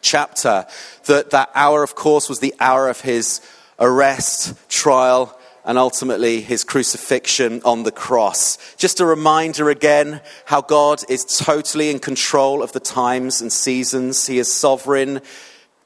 chapter 0.00 0.66
that 1.06 1.30
that 1.30 1.50
hour, 1.54 1.82
of 1.82 1.94
course, 1.94 2.28
was 2.28 2.38
the 2.38 2.54
hour 2.60 2.88
of 2.88 3.00
his 3.00 3.40
arrest, 3.80 4.54
trial, 4.68 5.37
and 5.64 5.78
ultimately 5.78 6.40
his 6.40 6.64
crucifixion 6.64 7.60
on 7.64 7.82
the 7.82 7.92
cross. 7.92 8.58
Just 8.76 9.00
a 9.00 9.06
reminder 9.06 9.70
again 9.70 10.20
how 10.46 10.60
God 10.60 11.02
is 11.08 11.24
totally 11.24 11.90
in 11.90 11.98
control 11.98 12.62
of 12.62 12.72
the 12.72 12.80
times 12.80 13.40
and 13.40 13.52
seasons. 13.52 14.26
He 14.26 14.38
is 14.38 14.52
sovereign. 14.52 15.20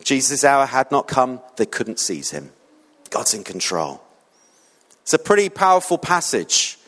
Jesus' 0.05 0.45
hour 0.45 0.67
had 0.67 0.91
not 0.91 1.09
come, 1.09 1.41
they 1.57 1.67
couldn't 1.67 1.99
seize 1.99 2.31
him. 2.31 2.51
God's 3.11 3.35
in 3.35 3.45
control. 3.45 4.03
It's 5.03 5.15
a 5.15 5.19
pretty 5.19 5.49
powerful 5.49 5.99
passage. 5.99 6.79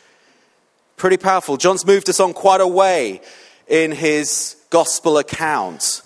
Pretty 0.97 1.17
powerful. 1.17 1.57
John's 1.57 1.85
moved 1.85 2.09
us 2.09 2.21
on 2.21 2.33
quite 2.33 2.61
a 2.61 2.67
way 2.67 3.21
in 3.67 3.93
his 3.93 4.57
gospel 4.71 5.19
account. 5.19 6.03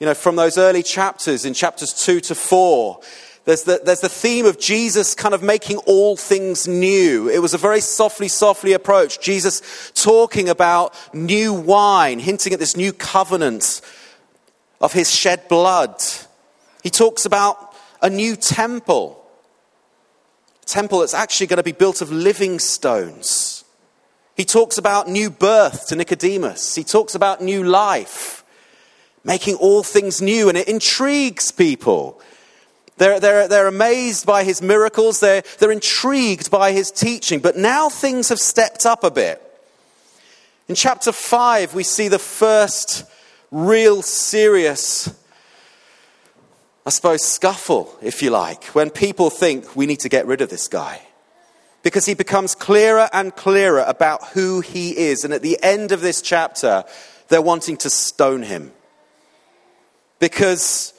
You 0.00 0.06
know, 0.06 0.14
from 0.14 0.36
those 0.36 0.58
early 0.58 0.82
chapters, 0.82 1.44
in 1.44 1.54
chapters 1.54 1.92
2 1.92 2.20
to 2.20 2.34
4, 2.34 3.00
there's 3.44 3.64
the, 3.64 3.80
there's 3.84 4.00
the 4.00 4.08
theme 4.08 4.46
of 4.46 4.58
Jesus 4.58 5.14
kind 5.14 5.34
of 5.34 5.42
making 5.42 5.76
all 5.78 6.16
things 6.16 6.66
new. 6.66 7.28
It 7.28 7.40
was 7.40 7.52
a 7.52 7.58
very 7.58 7.80
softly, 7.80 8.28
softly 8.28 8.72
approach. 8.72 9.20
Jesus 9.20 9.92
talking 9.94 10.48
about 10.48 10.94
new 11.14 11.52
wine, 11.52 12.20
hinting 12.20 12.54
at 12.54 12.58
this 12.58 12.76
new 12.76 12.92
covenant 12.92 13.82
of 14.80 14.94
his 14.94 15.14
shed 15.14 15.46
blood. 15.48 16.02
He 16.82 16.88
talks 16.88 17.26
about 17.26 17.74
a 18.00 18.08
new 18.08 18.34
temple, 18.34 19.22
a 20.62 20.66
temple 20.66 21.00
that's 21.00 21.14
actually 21.14 21.46
going 21.46 21.58
to 21.58 21.62
be 21.62 21.72
built 21.72 22.00
of 22.00 22.10
living 22.10 22.58
stones. 22.58 23.64
He 24.36 24.46
talks 24.46 24.78
about 24.78 25.06
new 25.06 25.30
birth 25.30 25.88
to 25.88 25.96
Nicodemus. 25.96 26.74
He 26.74 26.82
talks 26.82 27.14
about 27.14 27.42
new 27.42 27.62
life, 27.62 28.42
making 29.22 29.56
all 29.56 29.82
things 29.82 30.22
new, 30.22 30.48
and 30.48 30.56
it 30.56 30.66
intrigues 30.66 31.52
people. 31.52 32.20
They're, 32.96 33.18
they're, 33.18 33.48
they're 33.48 33.66
amazed 33.66 34.24
by 34.24 34.44
his 34.44 34.62
miracles, 34.62 35.20
they're, 35.20 35.42
they're 35.58 35.72
intrigued 35.72 36.50
by 36.50 36.72
his 36.72 36.90
teaching. 36.90 37.40
But 37.40 37.56
now 37.56 37.88
things 37.88 38.28
have 38.28 38.38
stepped 38.38 38.86
up 38.86 39.02
a 39.02 39.10
bit. 39.10 39.40
In 40.68 40.74
chapter 40.74 41.12
5, 41.12 41.74
we 41.74 41.82
see 41.82 42.08
the 42.08 42.18
first 42.18 43.04
real 43.50 44.00
serious, 44.00 45.12
I 46.86 46.90
suppose, 46.90 47.22
scuffle, 47.22 47.96
if 48.00 48.22
you 48.22 48.30
like, 48.30 48.64
when 48.66 48.90
people 48.90 49.28
think 49.28 49.76
we 49.76 49.86
need 49.86 50.00
to 50.00 50.08
get 50.08 50.26
rid 50.26 50.40
of 50.40 50.48
this 50.48 50.68
guy. 50.68 51.02
Because 51.82 52.06
he 52.06 52.14
becomes 52.14 52.54
clearer 52.54 53.10
and 53.12 53.36
clearer 53.36 53.84
about 53.86 54.28
who 54.28 54.62
he 54.62 54.96
is. 54.96 55.22
And 55.22 55.34
at 55.34 55.42
the 55.42 55.58
end 55.62 55.92
of 55.92 56.00
this 56.00 56.22
chapter, 56.22 56.84
they're 57.28 57.42
wanting 57.42 57.76
to 57.78 57.90
stone 57.90 58.42
him. 58.42 58.72
Because 60.18 60.93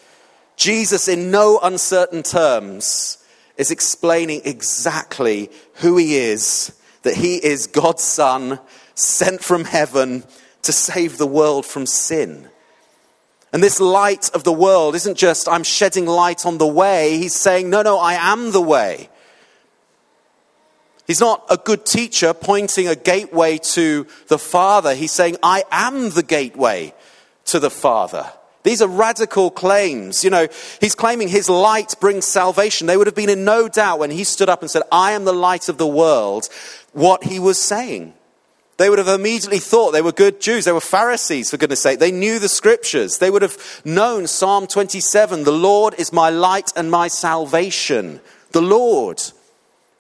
Jesus, 0.56 1.08
in 1.08 1.32
no 1.32 1.60
uncertain 1.62 2.24
terms, 2.24 3.18
is 3.58 3.72
explaining 3.72 4.42
exactly 4.46 5.50
who 5.76 5.98
he 5.98 6.18
is 6.18 6.78
that 7.06 7.16
he 7.16 7.36
is 7.36 7.68
God's 7.68 8.04
Son, 8.04 8.60
sent 8.96 9.44
from 9.44 9.64
heaven 9.64 10.24
to 10.64 10.74
save 10.74 11.18
the 11.18 11.28
world 11.28 11.66
from 11.66 11.86
sin. 11.86 12.50
And 13.54 13.64
this 13.64 13.80
light 13.80 14.32
of 14.34 14.44
the 14.44 14.52
world 14.52 14.96
isn't 14.96 15.18
just, 15.18 15.48
I'm 15.48 15.64
shedding 15.64 16.08
light 16.08 16.46
on 16.46 16.58
the 16.58 16.68
way. 16.68 17.18
He's 17.18 17.36
saying, 17.36 17.70
no, 17.70 17.84
no, 17.84 18.00
I 18.00 18.16
am 18.16 18.52
the 18.52 18.62
way. 18.62 19.10
He's 21.06 21.22
not 21.22 21.46
a 21.50 21.58
good 21.58 21.86
teacher 21.86 22.34
pointing 22.34 22.88
a 22.88 22.96
gateway 22.96 23.60
to 23.60 24.08
the 24.28 24.40
Father. 24.40 24.96
He's 24.96 25.12
saying, 25.12 25.38
I 25.44 25.64
am 25.72 26.10
the 26.10 26.24
gateway 26.24 26.94
to 27.46 27.60
the 27.60 27.70
Father. 27.70 28.34
These 28.66 28.82
are 28.82 28.88
radical 28.88 29.52
claims. 29.52 30.24
You 30.24 30.32
know, 30.32 30.48
he's 30.82 30.96
claiming 30.96 31.28
his 31.28 31.48
light 31.48 31.94
brings 32.00 32.26
salvation. 32.26 32.88
They 32.88 32.98
would 32.98 33.06
have 33.06 33.16
been 33.16 33.30
in 33.30 33.46
no 33.46 33.68
doubt 33.68 34.00
when 34.00 34.10
he 34.10 34.24
stood 34.24 34.50
up 34.50 34.62
and 34.62 34.72
said, 34.72 34.82
I 34.92 35.12
am 35.12 35.24
the 35.24 35.34
light 35.34 35.70
of 35.70 35.78
the 35.78 35.86
world, 35.86 36.50
what 36.92 37.26
he 37.26 37.38
was 37.38 37.62
saying. 37.62 38.16
They 38.78 38.90
would 38.90 38.98
have 38.98 39.08
immediately 39.08 39.60
thought 39.60 39.92
they 39.92 40.02
were 40.02 40.12
good 40.12 40.42
Jews. 40.42 40.66
They 40.66 40.72
were 40.72 40.82
Pharisees, 40.82 41.52
for 41.52 41.58
goodness 41.58 41.82
sake. 41.82 42.00
They 42.00 42.12
knew 42.12 42.40
the 42.40 42.50
scriptures. 42.50 43.20
They 43.20 43.30
would 43.30 43.44
have 43.44 43.82
known 43.86 44.26
Psalm 44.26 44.66
27 44.66 45.44
The 45.44 45.52
Lord 45.52 45.94
is 46.00 46.12
my 46.12 46.32
light 46.32 46.74
and 46.76 46.90
my 46.90 47.08
salvation. 47.08 48.20
The 48.52 48.64
Lord 48.64 49.22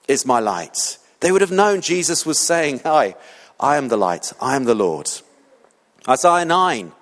is 0.08 0.26
my 0.26 0.40
light. 0.40 0.98
They 1.20 1.32
would 1.32 1.42
have 1.42 1.52
known 1.52 1.82
Jesus 1.82 2.26
was 2.26 2.40
saying, 2.40 2.80
Hi, 2.80 3.16
I 3.60 3.78
am 3.78 3.90
the 3.90 3.98
light. 3.98 4.34
I 4.42 4.56
am 4.56 4.64
the 4.64 4.74
Lord. 4.74 5.08
Isaiah 6.10 6.46
9 6.46 6.94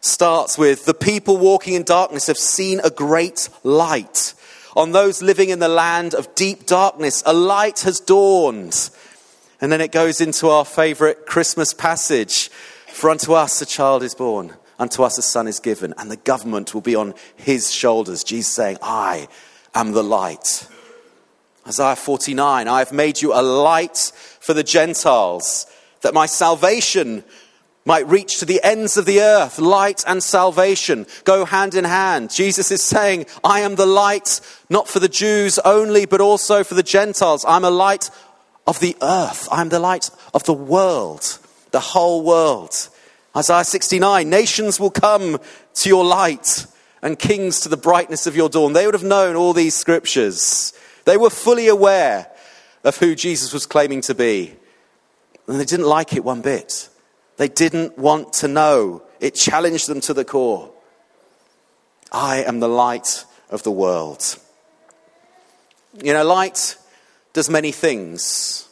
starts 0.00 0.56
with 0.58 0.84
The 0.84 0.94
people 0.94 1.36
walking 1.36 1.74
in 1.74 1.82
darkness 1.82 2.26
have 2.26 2.38
seen 2.38 2.80
a 2.82 2.90
great 2.90 3.48
light. 3.62 4.34
On 4.76 4.92
those 4.92 5.22
living 5.22 5.48
in 5.48 5.58
the 5.58 5.68
land 5.68 6.14
of 6.14 6.34
deep 6.34 6.66
darkness, 6.66 7.22
a 7.26 7.32
light 7.32 7.80
has 7.80 8.00
dawned. 8.00 8.90
And 9.60 9.70
then 9.70 9.80
it 9.80 9.92
goes 9.92 10.20
into 10.20 10.48
our 10.48 10.64
favorite 10.64 11.26
Christmas 11.26 11.74
passage 11.74 12.48
For 12.86 13.10
unto 13.10 13.34
us 13.34 13.60
a 13.60 13.66
child 13.66 14.02
is 14.02 14.14
born, 14.14 14.54
unto 14.78 15.02
us 15.02 15.18
a 15.18 15.22
son 15.22 15.46
is 15.48 15.60
given, 15.60 15.94
and 15.98 16.10
the 16.10 16.16
government 16.16 16.72
will 16.74 16.80
be 16.80 16.94
on 16.94 17.14
his 17.36 17.72
shoulders. 17.72 18.24
Jesus 18.24 18.52
saying, 18.52 18.78
I 18.82 19.28
am 19.74 19.92
the 19.92 20.02
light. 20.02 20.66
Isaiah 21.66 21.96
49 21.96 22.68
I 22.68 22.78
have 22.78 22.92
made 22.92 23.20
you 23.20 23.32
a 23.32 23.42
light 23.42 24.12
for 24.40 24.54
the 24.54 24.62
Gentiles, 24.62 25.66
that 26.00 26.14
my 26.14 26.26
salvation 26.26 27.22
might 27.90 28.06
reach 28.06 28.38
to 28.38 28.44
the 28.44 28.62
ends 28.62 28.96
of 28.96 29.04
the 29.04 29.20
earth. 29.20 29.58
Light 29.58 30.04
and 30.06 30.22
salvation 30.22 31.08
go 31.24 31.44
hand 31.44 31.74
in 31.74 31.82
hand. 31.82 32.30
Jesus 32.30 32.70
is 32.70 32.84
saying, 32.84 33.26
I 33.42 33.62
am 33.62 33.74
the 33.74 33.84
light, 33.84 34.40
not 34.68 34.86
for 34.86 35.00
the 35.00 35.08
Jews 35.08 35.58
only, 35.64 36.06
but 36.06 36.20
also 36.20 36.62
for 36.62 36.74
the 36.74 36.84
Gentiles. 36.84 37.44
I'm 37.48 37.64
a 37.64 37.70
light 37.70 38.08
of 38.64 38.78
the 38.78 38.96
earth. 39.02 39.48
I'm 39.50 39.70
the 39.70 39.80
light 39.80 40.08
of 40.32 40.44
the 40.44 40.52
world, 40.54 41.40
the 41.72 41.80
whole 41.80 42.22
world. 42.22 42.88
Isaiah 43.36 43.64
69 43.64 44.30
Nations 44.30 44.78
will 44.78 44.92
come 44.92 45.40
to 45.74 45.88
your 45.88 46.04
light, 46.04 46.66
and 47.02 47.18
kings 47.18 47.58
to 47.62 47.68
the 47.68 47.76
brightness 47.76 48.28
of 48.28 48.36
your 48.36 48.48
dawn. 48.48 48.72
They 48.72 48.84
would 48.84 48.94
have 48.94 49.02
known 49.02 49.34
all 49.34 49.52
these 49.52 49.74
scriptures. 49.74 50.72
They 51.06 51.16
were 51.16 51.28
fully 51.28 51.66
aware 51.66 52.30
of 52.84 52.98
who 52.98 53.16
Jesus 53.16 53.52
was 53.52 53.66
claiming 53.66 54.02
to 54.02 54.14
be. 54.14 54.54
And 55.48 55.58
they 55.58 55.64
didn't 55.64 55.86
like 55.86 56.12
it 56.12 56.22
one 56.22 56.40
bit. 56.40 56.88
They 57.40 57.48
didn't 57.48 57.96
want 57.96 58.34
to 58.34 58.48
know. 58.48 59.00
It 59.18 59.34
challenged 59.34 59.88
them 59.88 60.02
to 60.02 60.12
the 60.12 60.26
core. 60.26 60.70
I 62.12 62.44
am 62.44 62.60
the 62.60 62.68
light 62.68 63.24
of 63.48 63.62
the 63.62 63.70
world. 63.70 64.38
You 66.04 66.12
know, 66.12 66.22
light 66.22 66.76
does 67.32 67.48
many 67.48 67.72
things. 67.72 68.68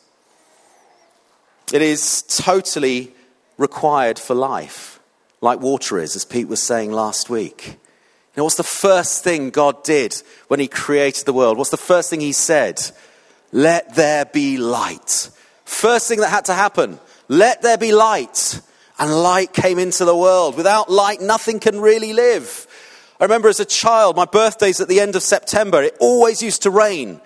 It 1.72 1.80
is 1.80 2.20
totally 2.20 3.14
required 3.56 4.18
for 4.18 4.34
life, 4.34 5.00
like 5.40 5.60
water 5.60 5.98
is, 5.98 6.14
as 6.14 6.26
Pete 6.26 6.48
was 6.48 6.62
saying 6.62 6.92
last 6.92 7.30
week. 7.30 7.68
You 7.68 7.76
know, 8.36 8.44
what's 8.44 8.56
the 8.56 8.64
first 8.64 9.24
thing 9.24 9.48
God 9.48 9.82
did 9.82 10.14
when 10.48 10.60
He 10.60 10.68
created 10.68 11.24
the 11.24 11.32
world? 11.32 11.56
What's 11.56 11.70
the 11.70 11.78
first 11.78 12.10
thing 12.10 12.20
He 12.20 12.32
said? 12.32 12.82
Let 13.50 13.94
there 13.94 14.26
be 14.26 14.58
light. 14.58 15.30
First 15.64 16.06
thing 16.06 16.20
that 16.20 16.28
had 16.28 16.44
to 16.44 16.52
happen 16.52 17.00
let 17.28 17.62
there 17.62 17.78
be 17.78 17.92
light. 17.92 18.60
And 18.98 19.14
light 19.14 19.52
came 19.52 19.78
into 19.78 20.04
the 20.04 20.16
world. 20.16 20.56
Without 20.56 20.90
light, 20.90 21.20
nothing 21.20 21.60
can 21.60 21.80
really 21.80 22.12
live. 22.12 22.66
I 23.20 23.24
remember 23.24 23.48
as 23.48 23.60
a 23.60 23.64
child, 23.64 24.16
my 24.16 24.24
birthday's 24.24 24.80
at 24.80 24.88
the 24.88 25.00
end 25.00 25.14
of 25.14 25.22
September. 25.22 25.82
It 25.82 25.96
always 26.00 26.42
used 26.42 26.62
to 26.62 26.70
rain, 26.70 27.20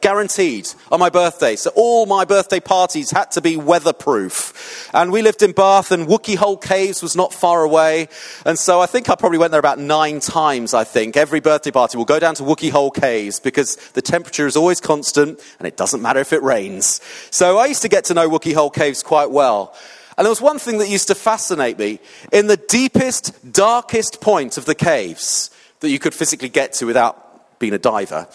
guaranteed, 0.00 0.68
on 0.92 1.00
my 1.00 1.08
birthday. 1.08 1.56
So 1.56 1.70
all 1.74 2.04
my 2.04 2.24
birthday 2.24 2.60
parties 2.60 3.10
had 3.10 3.30
to 3.32 3.40
be 3.40 3.56
weatherproof. 3.56 4.90
And 4.92 5.10
we 5.10 5.22
lived 5.22 5.42
in 5.42 5.52
Bath, 5.52 5.90
and 5.90 6.06
Wookey 6.06 6.36
Hole 6.36 6.58
Caves 6.58 7.02
was 7.02 7.16
not 7.16 7.32
far 7.32 7.62
away. 7.62 8.08
And 8.44 8.58
so 8.58 8.80
I 8.80 8.86
think 8.86 9.08
I 9.08 9.14
probably 9.14 9.38
went 9.38 9.52
there 9.52 9.60
about 9.60 9.78
nine 9.78 10.20
times, 10.20 10.74
I 10.74 10.84
think. 10.84 11.16
Every 11.16 11.40
birthday 11.40 11.70
party 11.70 11.96
will 11.96 12.04
go 12.04 12.18
down 12.18 12.34
to 12.36 12.42
Wookey 12.42 12.70
Hole 12.70 12.90
Caves 12.90 13.40
because 13.40 13.76
the 13.92 14.02
temperature 14.02 14.46
is 14.46 14.56
always 14.56 14.80
constant, 14.80 15.40
and 15.58 15.66
it 15.66 15.76
doesn't 15.76 16.02
matter 16.02 16.20
if 16.20 16.32
it 16.32 16.42
rains. 16.42 17.00
So 17.30 17.58
I 17.58 17.66
used 17.66 17.82
to 17.82 17.88
get 17.88 18.04
to 18.06 18.14
know 18.14 18.28
Wookey 18.28 18.54
Hole 18.54 18.70
Caves 18.70 19.02
quite 19.02 19.30
well. 19.30 19.74
And 20.18 20.26
there 20.26 20.30
was 20.30 20.42
one 20.42 20.58
thing 20.58 20.76
that 20.78 20.90
used 20.90 21.08
to 21.08 21.14
fascinate 21.14 21.78
me. 21.78 22.00
In 22.30 22.46
the 22.46 22.58
deepest, 22.58 23.52
darkest 23.52 24.20
point 24.20 24.58
of 24.58 24.66
the 24.66 24.74
caves 24.74 25.50
that 25.80 25.88
you 25.88 25.98
could 25.98 26.12
physically 26.12 26.50
get 26.50 26.74
to 26.74 26.84
without 26.84 27.58
being 27.58 27.72
a 27.72 27.78
diver, 27.78 28.28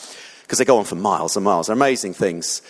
because 0.45 0.59
they 0.59 0.65
go 0.65 0.77
on 0.77 0.85
for 0.85 0.95
miles 0.95 1.35
and 1.35 1.43
miles, 1.43 1.67
they're 1.67 1.75
amazing 1.75 2.13
things. 2.13 2.61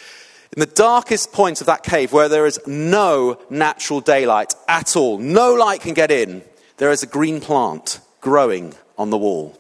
In 0.56 0.62
the 0.62 0.66
darkest 0.66 1.34
point 1.34 1.60
of 1.60 1.68
that 1.68 1.84
cave, 1.84 2.14
where 2.14 2.30
there 2.30 2.46
is 2.46 2.60
no 2.66 3.38
natural 3.50 4.00
daylight 4.00 4.54
at 4.68 4.96
all, 4.96 5.18
no 5.18 5.54
light 5.54 5.82
can 5.82 5.94
get 5.94 6.12
in, 6.12 6.44
there 6.78 6.92
is 6.92 7.04
a 7.04 7.08
green 7.08 7.42
plant 7.42 8.00
growing 8.22 8.74
on 8.98 9.10
the 9.10 9.18
wall. 9.18 9.60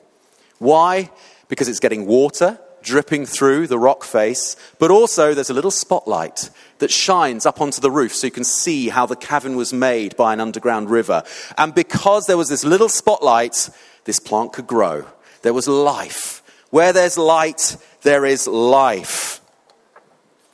Why? 0.60 1.12
Because 1.50 1.67
it's 1.67 1.81
getting 1.81 2.05
water 2.05 2.60
dripping 2.86 3.25
through 3.25 3.67
the 3.67 3.79
rock 3.79 4.03
face, 4.03 4.55
but 4.79 4.91
also 4.91 5.34
there's 5.34 5.50
a 5.50 5.53
little 5.53 5.72
spotlight 5.72 6.50
that 6.77 6.91
shines 6.91 7.45
up 7.45 7.60
onto 7.60 7.81
the 7.81 7.91
roof 7.91 8.13
so 8.13 8.27
you 8.27 8.31
can 8.31 8.43
see 8.43 8.89
how 8.89 9.05
the 9.05 9.15
cavern 9.15 9.55
was 9.55 9.74
made 9.74 10.15
by 10.15 10.31
an 10.31 10.39
underground 10.39 10.89
river. 10.89 11.24
And 11.57 11.74
because 11.74 12.27
there 12.27 12.38
was 12.38 12.48
this 12.48 12.63
little 12.63 12.89
spotlight, 12.89 13.69
this 14.05 14.19
plant 14.19 14.53
could 14.53 14.67
grow. 14.67 15.05
There 15.41 15.53
was 15.53 15.67
life. 15.67 16.43
Where 16.69 16.93
there's 16.93 17.17
light, 17.17 17.77
there 18.05 18.24
is 18.24 18.47
life. 18.47 19.41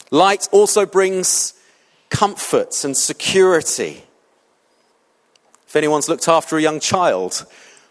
Light 0.09 0.47
also 0.51 0.85
brings 0.85 1.53
comfort 2.09 2.83
and 2.85 2.95
security. 2.97 4.03
If 5.67 5.75
anyone's 5.75 6.07
looked 6.07 6.29
after 6.29 6.57
a 6.57 6.61
young 6.61 6.79
child, 6.79 7.45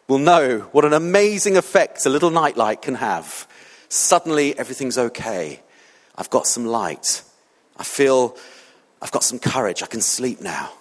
will 0.08 0.18
know 0.18 0.60
what 0.72 0.86
an 0.86 0.94
amazing 0.94 1.58
effect 1.58 2.06
a 2.06 2.08
little 2.08 2.30
nightlight 2.30 2.80
can 2.80 2.96
have. 2.96 3.46
Suddenly, 3.90 4.58
everything's 4.58 4.96
okay. 4.96 5.60
I've 6.16 6.30
got 6.30 6.46
some 6.46 6.64
light. 6.64 7.22
I 7.76 7.84
feel 7.84 8.36
I've 9.02 9.12
got 9.12 9.24
some 9.24 9.38
courage. 9.38 9.82
I 9.82 9.86
can 9.86 10.00
sleep 10.00 10.40
now. 10.40 10.72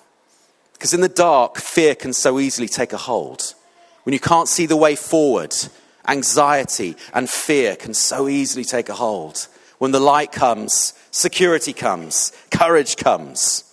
Because 0.74 0.94
in 0.94 1.02
the 1.02 1.10
dark, 1.10 1.58
fear 1.58 1.96
can 1.96 2.14
so 2.14 2.40
easily 2.40 2.70
take 2.70 2.94
a 2.94 2.98
hold. 2.98 3.56
When 4.04 4.14
you 4.14 4.22
can't 4.22 4.48
see 4.48 4.66
the 4.66 4.78
way 4.78 4.96
forward, 4.96 5.54
anxiety 6.08 6.96
and 7.14 7.30
fear 7.30 7.76
can 7.76 7.94
so 7.94 8.28
easily 8.28 8.64
take 8.64 8.90
a 8.90 8.94
hold. 8.94 9.48
When 9.78 9.92
the 9.92 10.00
light 10.00 10.32
comes, 10.32 10.94
security 11.12 11.74
comes, 11.74 12.34
courage 12.52 12.98
comes, 12.98 13.64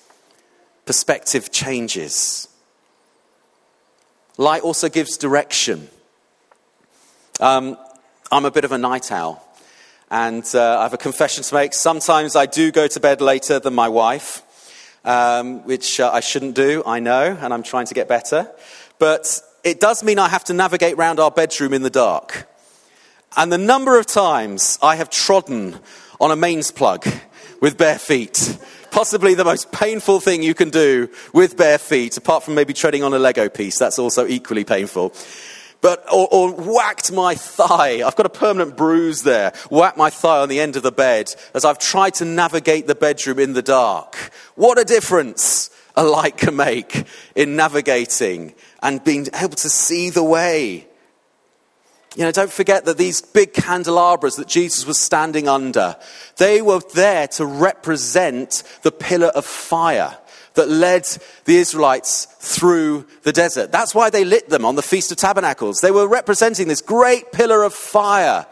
perspective 0.85 1.51
changes. 1.51 2.49
Light 4.37 4.63
also 4.63 4.89
gives 4.89 5.17
direction. 5.17 5.89
Um, 7.41 7.77
I'm 8.31 8.45
a 8.45 8.51
bit 8.51 8.65
of 8.65 8.73
a 8.73 8.79
night 8.79 9.11
owl. 9.11 9.43
And 10.11 10.45
uh, 10.55 10.79
I 10.79 10.83
have 10.85 10.95
a 10.95 10.99
confession 10.99 11.43
to 11.43 11.55
make. 11.55 11.73
Sometimes 11.73 12.37
I 12.37 12.47
do 12.47 12.71
go 12.71 12.87
to 12.87 13.01
bed 13.01 13.21
later 13.21 13.59
than 13.59 13.75
my 13.75 13.89
wife, 13.89 14.43
um, 15.05 15.65
which 15.65 15.99
uh, 15.99 16.11
I 16.13 16.21
shouldn't 16.21 16.55
do, 16.55 16.83
I 16.87 17.01
know, 17.01 17.37
and 17.41 17.53
I'm 17.53 17.65
trying 17.65 17.87
to 17.87 17.95
get 17.95 18.07
better. 18.07 18.49
But 19.01 19.41
it 19.67 19.81
does 19.81 20.05
mean 20.05 20.21
I 20.21 20.29
have 20.29 20.45
to 20.45 20.55
navigate 20.55 20.95
around 20.95 21.19
our 21.19 21.31
bedroom 21.33 21.75
in 21.75 21.83
the 21.83 21.91
dark. 21.91 22.49
And 23.37 23.53
the 23.53 23.59
number 23.59 23.99
of 23.99 24.07
times 24.07 24.79
I 24.81 24.95
have 24.95 25.11
trodden 25.11 25.81
on 26.21 26.31
a 26.31 26.37
mains 26.37 26.71
plug 26.71 27.05
with 27.61 27.77
bare 27.77 27.99
feet, 27.99 28.59
possibly 28.93 29.35
the 29.35 29.45
most 29.45 29.73
painful 29.73 30.21
thing 30.21 30.45
you 30.45 30.55
can 30.55 30.71
do 30.71 31.11
with 31.33 31.57
bare 31.57 31.79
feet, 31.79 32.17
apart 32.17 32.45
from 32.45 32.55
maybe 32.55 32.75
treading 32.75 33.03
on 33.03 33.13
a 33.13 33.19
Lego 33.19 33.49
piece, 33.49 33.77
that's 33.77 33.99
also 33.99 34.27
equally 34.27 34.65
painful 34.65 35.13
but 35.83 36.11
or, 36.11 36.27
or, 36.33 36.53
whacked 36.53 37.13
my 37.13 37.35
thigh. 37.35 38.03
I've 38.03 38.17
got 38.17 38.27
a 38.27 38.31
permanent 38.31 38.77
bruise 38.77 39.23
there. 39.23 39.53
Whacked 39.71 39.99
my 39.99 40.11
thigh 40.11 40.41
on 40.41 40.49
the 40.49 40.59
end 40.59 40.75
of 40.75 40.83
the 40.83 40.91
bed 40.91 41.33
as 41.55 41.65
I've 41.65 41.79
tried 41.79 42.15
to 42.15 42.25
navigate 42.25 42.87
the 42.87 42.95
bedroom 42.95 43.39
in 43.39 43.53
the 43.53 43.63
dark. 43.63 44.17
What 44.55 44.79
a 44.79 44.85
difference 44.85 45.71
a 45.95 46.05
light 46.05 46.37
can 46.37 46.57
make 46.57 47.07
in 47.35 47.57
navigating 47.57 48.55
and 48.87 49.03
being 49.03 49.27
able 49.35 49.57
to 49.57 49.69
see 49.69 50.11
the 50.11 50.23
way. 50.23 50.87
You 52.15 52.23
know, 52.23 52.31
don't 52.31 52.53
forget 52.53 52.85
that 52.85 52.97
these 52.97 53.21
big 53.21 53.53
candelabras 53.53 54.37
that 54.37 54.47
Jesus 54.47 54.87
was 54.87 54.97
standing 54.97 55.49
under, 55.49 55.97
they 56.37 56.63
were 56.63 56.79
there 56.95 57.27
to 57.29 57.45
represent 57.45 58.63
the 58.83 58.93
pillar 58.93 59.33
of 59.35 59.45
fire 59.45 60.17
that 60.55 60.69
led 60.69 61.03
the 61.47 61.57
Israelites 61.57 62.27
through 62.39 63.09
the 63.25 63.33
desert. 63.33 63.73
That's 63.73 63.93
why 63.93 64.09
they 64.09 64.25
lit 64.25 64.51
them 64.51 64.65
on 64.65 64.77
the 64.77 64.83
Feast 64.83 65.11
of 65.11 65.19
Tabernacles. 65.19 65.81
They 65.81 65.91
were 65.91 66.07
representing 66.07 66.69
this 66.69 66.81
great 66.81 67.33
pillar 67.33 67.65
of 67.65 67.75
fire 67.75 68.47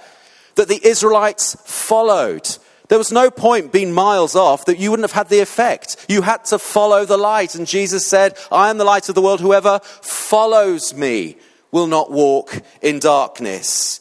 that 0.57 0.67
the 0.67 0.85
Israelites 0.85 1.57
followed. 1.65 2.59
There 2.89 2.99
was 2.99 3.13
no 3.13 3.31
point 3.31 3.73
being 3.73 3.93
miles 3.93 4.37
off 4.37 4.67
that 4.67 4.79
you 4.79 4.91
wouldn't 4.91 5.09
have 5.09 5.19
had 5.19 5.31
the 5.31 5.41
effect. 5.41 6.05
You 6.09 6.23
had 6.23 6.45
to 6.47 6.59
follow 6.59 7.05
the 7.05 7.17
light. 7.17 7.55
And 7.55 7.67
Jesus 7.67 8.07
said, 8.07 8.37
I 8.53 8.69
am 8.69 8.77
the 8.77 8.85
light 8.85 9.09
of 9.09 9.15
the 9.15 9.23
world. 9.23 9.41
Whoever 9.41 9.81
follows 9.83 10.95
me 10.95 11.37
will 11.71 11.87
not 11.87 12.11
walk 12.11 12.63
in 12.83 12.99
darkness. 12.99 14.01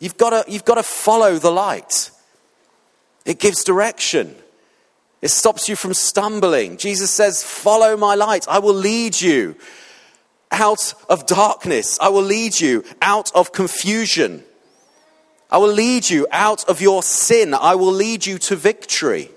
You've 0.00 0.16
got 0.16 0.30
to, 0.30 0.52
you've 0.52 0.64
got 0.64 0.74
to 0.74 0.82
follow 0.82 1.38
the 1.38 1.52
light. 1.52 2.10
It 3.24 3.38
gives 3.38 3.62
direction. 3.62 4.34
It 5.22 5.28
stops 5.28 5.68
you 5.68 5.76
from 5.76 5.94
stumbling. 5.94 6.76
Jesus 6.76 7.10
says, 7.10 7.42
Follow 7.42 7.96
my 7.96 8.14
light. 8.14 8.46
I 8.48 8.58
will 8.58 8.74
lead 8.74 9.18
you 9.20 9.56
out 10.50 10.94
of 11.08 11.26
darkness. 11.26 11.98
I 12.00 12.08
will 12.08 12.22
lead 12.22 12.60
you 12.60 12.84
out 13.00 13.34
of 13.34 13.52
confusion. 13.52 14.44
I 15.54 15.58
will 15.58 15.72
lead 15.72 16.10
you 16.10 16.26
out 16.32 16.64
of 16.64 16.80
your 16.80 17.00
sin. 17.04 17.54
I 17.54 17.76
will 17.76 17.92
lead 17.92 18.26
you 18.26 18.38
to 18.38 18.56
victory. 18.56 19.30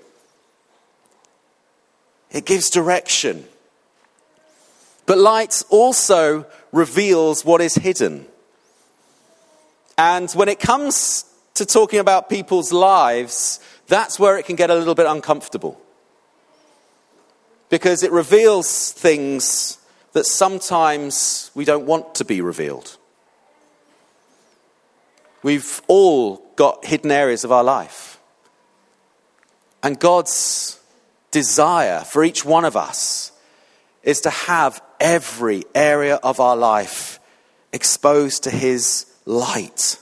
It 2.32 2.44
gives 2.44 2.70
direction. 2.70 3.44
But 5.06 5.18
light 5.18 5.62
also 5.70 6.44
reveals 6.72 7.44
what 7.44 7.60
is 7.60 7.76
hidden. 7.76 8.26
And 9.96 10.28
when 10.32 10.48
it 10.48 10.58
comes 10.58 11.24
to 11.54 11.64
talking 11.64 12.00
about 12.00 12.28
people's 12.28 12.72
lives, 12.72 13.60
that's 13.86 14.18
where 14.18 14.36
it 14.36 14.44
can 14.44 14.56
get 14.56 14.70
a 14.70 14.74
little 14.74 14.96
bit 14.96 15.06
uncomfortable. 15.06 15.80
Because 17.68 18.02
it 18.02 18.10
reveals 18.10 18.90
things 18.90 19.78
that 20.14 20.26
sometimes 20.26 21.52
we 21.54 21.64
don't 21.64 21.86
want 21.86 22.16
to 22.16 22.24
be 22.24 22.40
revealed. 22.40 22.97
We've 25.42 25.80
all 25.86 26.44
got 26.56 26.84
hidden 26.84 27.10
areas 27.10 27.44
of 27.44 27.52
our 27.52 27.64
life. 27.64 28.18
And 29.82 29.98
God's 29.98 30.80
desire 31.30 32.00
for 32.00 32.24
each 32.24 32.44
one 32.44 32.64
of 32.64 32.76
us 32.76 33.32
is 34.02 34.20
to 34.22 34.30
have 34.30 34.82
every 34.98 35.64
area 35.74 36.16
of 36.16 36.40
our 36.40 36.56
life 36.56 37.20
exposed 37.72 38.44
to 38.44 38.50
His 38.50 39.06
light. 39.26 39.98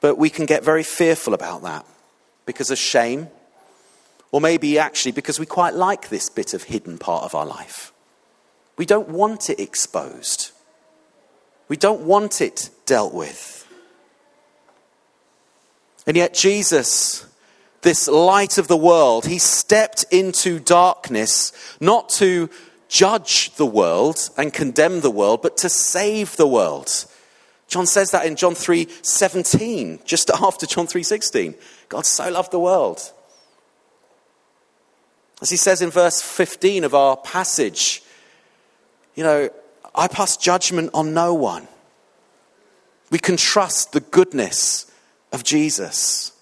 But 0.00 0.18
we 0.18 0.30
can 0.30 0.46
get 0.46 0.64
very 0.64 0.82
fearful 0.82 1.34
about 1.34 1.62
that 1.62 1.86
because 2.46 2.70
of 2.70 2.78
shame, 2.78 3.28
or 4.32 4.40
maybe 4.40 4.78
actually 4.78 5.12
because 5.12 5.38
we 5.38 5.46
quite 5.46 5.74
like 5.74 6.08
this 6.08 6.28
bit 6.28 6.54
of 6.54 6.64
hidden 6.64 6.98
part 6.98 7.24
of 7.24 7.34
our 7.34 7.46
life. 7.46 7.92
We 8.76 8.86
don't 8.86 9.10
want 9.10 9.50
it 9.50 9.60
exposed, 9.60 10.51
we 11.72 11.78
don't 11.78 12.02
want 12.02 12.42
it 12.42 12.68
dealt 12.84 13.14
with. 13.14 13.66
And 16.06 16.18
yet, 16.18 16.34
Jesus, 16.34 17.26
this 17.80 18.08
light 18.08 18.58
of 18.58 18.68
the 18.68 18.76
world, 18.76 19.24
he 19.24 19.38
stepped 19.38 20.04
into 20.10 20.60
darkness 20.60 21.50
not 21.80 22.10
to 22.10 22.50
judge 22.88 23.54
the 23.54 23.64
world 23.64 24.28
and 24.36 24.52
condemn 24.52 25.00
the 25.00 25.10
world, 25.10 25.40
but 25.40 25.56
to 25.56 25.70
save 25.70 26.36
the 26.36 26.46
world. 26.46 27.06
John 27.68 27.86
says 27.86 28.10
that 28.10 28.26
in 28.26 28.36
John 28.36 28.54
3:17, 28.54 30.04
just 30.04 30.30
after 30.42 30.66
John 30.66 30.86
3:16. 30.86 31.54
God 31.88 32.04
so 32.04 32.28
loved 32.28 32.50
the 32.50 32.60
world. 32.60 33.00
As 35.40 35.48
he 35.48 35.56
says 35.56 35.80
in 35.80 35.88
verse 35.88 36.20
15 36.20 36.84
of 36.84 36.94
our 36.94 37.16
passage, 37.16 38.02
you 39.14 39.24
know, 39.24 39.48
I 39.94 40.08
pass 40.08 40.36
judgment 40.36 40.90
on 40.94 41.14
no 41.14 41.34
one. 41.34 41.68
We 43.10 43.18
can 43.18 43.36
trust 43.36 43.92
the 43.92 44.00
goodness 44.00 44.90
of 45.32 45.44
Jesus. 45.44 46.32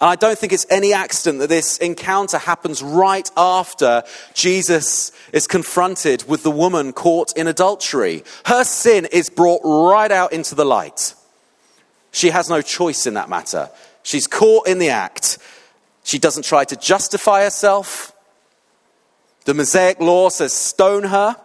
And 0.00 0.10
I 0.10 0.16
don't 0.16 0.38
think 0.38 0.52
it's 0.52 0.66
any 0.70 0.92
accident 0.92 1.40
that 1.40 1.48
this 1.48 1.78
encounter 1.78 2.38
happens 2.38 2.82
right 2.82 3.28
after 3.36 4.02
Jesus 4.34 5.12
is 5.32 5.46
confronted 5.46 6.28
with 6.28 6.42
the 6.42 6.50
woman 6.50 6.92
caught 6.92 7.36
in 7.36 7.46
adultery. 7.46 8.24
Her 8.46 8.64
sin 8.64 9.06
is 9.10 9.30
brought 9.30 9.62
right 9.64 10.10
out 10.10 10.32
into 10.32 10.54
the 10.54 10.64
light. 10.64 11.14
She 12.10 12.30
has 12.30 12.48
no 12.48 12.60
choice 12.60 13.06
in 13.06 13.14
that 13.14 13.28
matter. 13.28 13.70
She's 14.02 14.26
caught 14.26 14.68
in 14.68 14.78
the 14.78 14.90
act. 14.90 15.38
She 16.04 16.18
doesn't 16.18 16.44
try 16.44 16.64
to 16.64 16.76
justify 16.76 17.42
herself. 17.42 18.12
The 19.46 19.54
Mosaic 19.54 20.00
law 20.00 20.28
says 20.28 20.52
stone 20.52 21.04
her. 21.04 21.36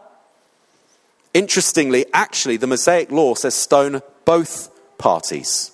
Interestingly, 1.33 2.05
actually, 2.13 2.57
the 2.57 2.67
Mosaic 2.67 3.11
law 3.11 3.35
says 3.35 3.53
stone 3.53 4.01
both 4.25 4.69
parties. 4.97 5.71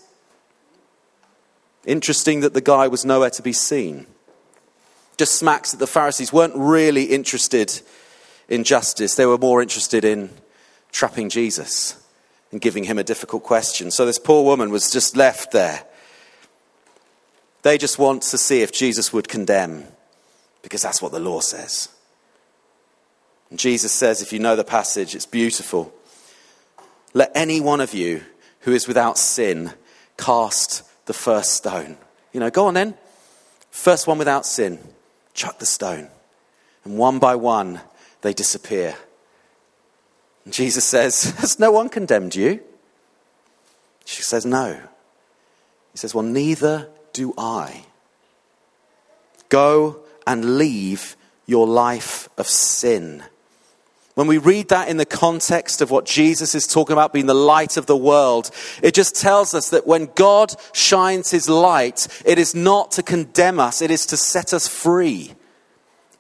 Interesting 1.86 2.42
that 2.42 2.54
the 2.54 2.62
guy 2.62 2.88
was 2.88 3.06
nowhere 3.06 3.30
to 3.30 3.42
be 3.42 3.54
seen. 3.54 4.08
just 5.18 5.36
smacks 5.36 5.72
that 5.72 5.78
the 5.78 5.88
Pharisees 5.88 6.34
weren't 6.34 6.56
really 6.56 7.04
interested 7.04 7.82
in 8.50 8.64
justice. 8.64 9.16
They 9.16 9.26
were 9.26 9.38
more 9.38 9.62
interested 9.62 10.04
in 10.04 10.30
trapping 10.92 11.30
Jesus 11.30 12.02
and 12.52 12.62
giving 12.62 12.84
him 12.84 12.98
a 12.98 13.04
difficult 13.04 13.44
question. 13.44 13.92
So 13.92 14.06
this 14.06 14.20
poor 14.20 14.44
woman 14.44 14.72
was 14.72 14.92
just 14.92 15.16
left 15.16 15.52
there. 15.52 15.84
They 17.64 17.78
just 17.78 17.98
want 17.98 18.22
to 18.24 18.38
see 18.38 18.62
if 18.62 18.72
Jesus 18.72 19.12
would 19.12 19.28
condemn, 19.28 19.86
because 20.62 20.82
that's 20.84 21.02
what 21.02 21.12
the 21.12 21.20
law 21.20 21.40
says. 21.40 21.90
And 23.56 23.60
Jesus 23.62 23.94
says, 23.94 24.22
if 24.22 24.34
you 24.34 24.40
know 24.40 24.58
the 24.58 24.66
passage, 24.66 25.16
it's 25.16 25.26
beautiful. 25.26 25.94
Let 27.14 27.32
any 27.34 27.62
one 27.62 27.80
of 27.80 27.94
you 27.94 28.22
who 28.60 28.74
is 28.74 28.86
without 28.86 29.18
sin 29.18 29.72
cast 30.18 30.84
the 31.06 31.14
first 31.14 31.54
stone. 31.54 31.96
You 32.34 32.42
know, 32.42 32.50
go 32.50 32.68
on 32.68 32.74
then. 32.74 32.96
First 33.72 34.08
one 34.08 34.18
without 34.18 34.46
sin, 34.46 34.78
chuck 35.34 35.60
the 35.60 35.66
stone. 35.66 36.10
And 36.84 36.98
one 36.98 37.18
by 37.18 37.36
one, 37.36 37.80
they 38.24 38.34
disappear. 38.34 38.98
And 40.44 40.54
Jesus 40.54 40.84
says, 40.84 41.24
Has 41.38 41.58
no 41.58 41.72
one 41.72 41.88
condemned 41.88 42.36
you? 42.36 42.60
She 44.04 44.22
says, 44.22 44.46
No. 44.46 44.78
He 45.94 45.98
says, 45.98 46.14
Well, 46.14 46.26
neither 46.26 46.90
do 47.14 47.34
I. 47.38 47.86
Go 49.48 50.02
and 50.28 50.58
leave 50.58 51.16
your 51.46 51.66
life 51.66 52.28
of 52.38 52.50
sin. 52.50 53.24
When 54.16 54.28
we 54.28 54.38
read 54.38 54.70
that 54.70 54.88
in 54.88 54.96
the 54.96 55.06
context 55.06 55.82
of 55.82 55.92
what 55.92 56.06
Jesus 56.06 56.56
is 56.56 56.68
talking 56.68 56.94
about 56.94 57.12
being 57.12 57.26
the 57.26 57.34
light 57.34 57.76
of 57.76 57.86
the 57.86 57.98
world, 57.98 58.50
it 58.82 58.94
just 58.94 59.14
tells 59.14 59.54
us 59.54 59.70
that 59.70 59.86
when 59.86 60.10
God 60.16 60.56
shines 60.72 61.32
his 61.32 61.50
light, 61.50 62.08
it 62.26 62.40
is 62.40 62.56
not 62.56 62.92
to 62.92 63.04
condemn 63.04 63.60
us, 63.60 63.82
it 63.82 63.92
is 63.92 64.06
to 64.08 64.18
set 64.18 64.54
us 64.54 64.70
free. 64.70 65.34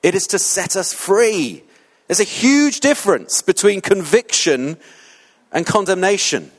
It 0.03 0.13
is 0.13 0.27
to 0.27 0.39
set 0.39 0.75
us 0.75 0.93
free. 0.93 1.63
There's 2.08 2.19
a 2.19 2.25
huge 2.25 2.81
difference 2.81 3.41
between 3.41 3.79
conviction 3.79 4.77
and 5.53 5.65
condemnation. 5.65 6.51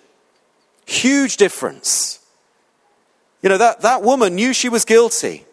Huge 0.86 1.36
difference. 1.36 2.18
You 3.42 3.50
know, 3.50 3.58
that, 3.58 3.82
that 3.82 4.02
woman 4.02 4.34
knew 4.34 4.54
she 4.54 4.70
was 4.70 4.86
guilty. 4.86 5.44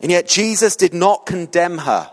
And 0.00 0.12
yet 0.12 0.28
Jesus 0.28 0.76
did 0.76 0.94
not 0.94 1.26
condemn 1.26 1.78
her. 1.78 2.10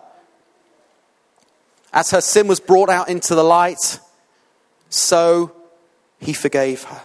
As 1.95 2.12
her 2.12 2.19
sin 2.21 2.47
was 2.47 2.60
brought 2.60 2.89
out 2.89 3.10
into 3.10 3.34
the 3.36 3.43
light, 3.43 3.99
so 4.89 5.55
he 6.19 6.34
forgave 6.34 6.84
her. 6.84 7.01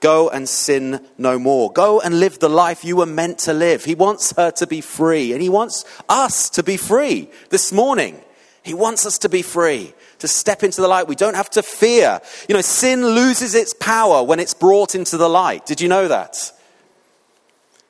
Go 0.00 0.30
and 0.30 0.48
sin 0.48 1.06
no 1.18 1.38
more. 1.38 1.70
Go 1.70 2.00
and 2.00 2.18
live 2.18 2.38
the 2.38 2.48
life 2.48 2.82
you 2.82 2.96
were 2.96 3.06
meant 3.06 3.38
to 3.40 3.52
live. 3.52 3.84
He 3.84 3.94
wants 3.94 4.32
her 4.36 4.50
to 4.52 4.66
be 4.66 4.80
free, 4.80 5.32
and 5.34 5.42
he 5.42 5.50
wants 5.50 5.84
us 6.08 6.48
to 6.50 6.62
be 6.62 6.78
free 6.78 7.30
this 7.50 7.72
morning. 7.72 8.20
He 8.62 8.72
wants 8.72 9.04
us 9.04 9.18
to 9.18 9.28
be 9.28 9.42
free, 9.42 9.92
to 10.20 10.26
step 10.26 10.62
into 10.62 10.80
the 10.80 10.88
light. 10.88 11.08
We 11.08 11.14
don't 11.14 11.36
have 11.36 11.50
to 11.50 11.62
fear. 11.62 12.20
You 12.48 12.54
know, 12.54 12.62
sin 12.62 13.04
loses 13.04 13.54
its 13.54 13.74
power 13.74 14.24
when 14.24 14.40
it's 14.40 14.54
brought 14.54 14.94
into 14.94 15.18
the 15.18 15.28
light. 15.28 15.66
Did 15.66 15.80
you 15.80 15.88
know 15.88 16.08
that? 16.08 16.52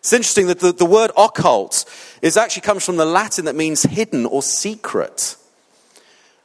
It's 0.01 0.13
interesting 0.13 0.49
that 0.49 0.59
the, 0.59 0.73
the 0.73 0.85
word 0.85 1.13
occult 1.17 1.85
is 2.21 2.37
actually 2.37 2.63
comes 2.63 2.85
from 2.85 2.97
the 2.97 3.07
Latin 3.07 3.45
that 3.45 3.55
means 3.55 3.85
hidden 3.85 4.27
or 4.27 4.43
secret. 4.43 5.37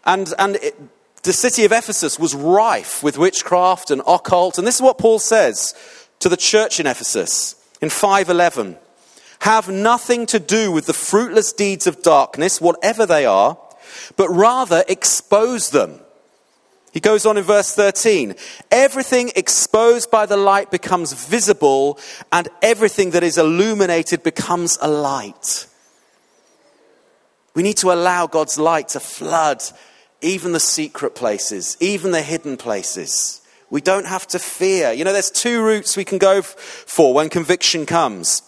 And, 0.08 0.34
and 0.39 0.56
it, 0.56 0.76
the 1.22 1.34
city 1.34 1.65
of 1.65 1.72
Ephesus 1.72 2.17
was 2.17 2.34
rife 2.34 3.04
with 3.04 3.20
witchcraft 3.20 3.91
and 3.91 4.02
occult. 4.08 4.58
And 4.58 4.65
this 4.65 4.76
is 4.76 4.82
what 4.82 4.98
Paul 4.98 5.20
says 5.20 5.76
to 6.20 6.30
the 6.30 6.38
church 6.38 6.80
in 6.80 6.88
Ephesus 6.88 7.56
in 7.82 7.89
511. 7.89 8.78
Have 9.41 9.70
nothing 9.70 10.26
to 10.28 10.39
do 10.39 10.72
with 10.72 10.88
the 10.88 10.93
fruitless 10.93 11.54
deeds 11.54 11.86
of 11.86 12.02
darkness, 12.02 12.60
whatever 12.60 13.06
they 13.06 13.28
are 13.28 13.56
but 14.15 14.30
rather 14.30 14.84
expose 14.88 15.70
them. 15.70 16.00
He 16.91 17.00
goes 17.00 17.26
on 17.26 17.38
in 17.38 17.43
verse 17.43 17.76
13 17.76 18.36
everything 18.72 19.32
exposed 19.36 20.10
by 20.10 20.26
the 20.26 20.38
light 20.38 20.72
becomes 20.72 21.13
visible, 21.13 22.00
and 22.32 22.50
everything 22.62 23.12
that 23.12 23.24
is 23.24 23.38
illuminated 23.38 24.24
becomes 24.24 24.78
a 24.82 24.88
light. 24.88 25.67
We 27.54 27.63
need 27.63 27.78
to 27.78 27.91
allow 27.91 28.28
God's 28.28 28.58
light 28.58 28.89
to 28.89 29.00
flood 29.00 29.63
even 30.21 30.51
the 30.51 30.60
secret 30.60 31.15
places, 31.15 31.77
even 31.80 32.12
the 32.12 32.21
hidden 32.21 32.58
places. 32.58 33.41
We 33.69 33.82
don't 33.82 34.08
have 34.08 34.27
to 34.27 34.39
fear. 34.39 34.91
You 34.91 35.03
know, 35.03 35.13
there's 35.13 35.32
two 35.32 35.62
routes 35.62 35.97
we 35.97 36.06
can 36.06 36.17
go 36.17 36.41
for 36.41 37.13
when 37.13 37.30
conviction 37.30 37.86
comes. 37.86 38.41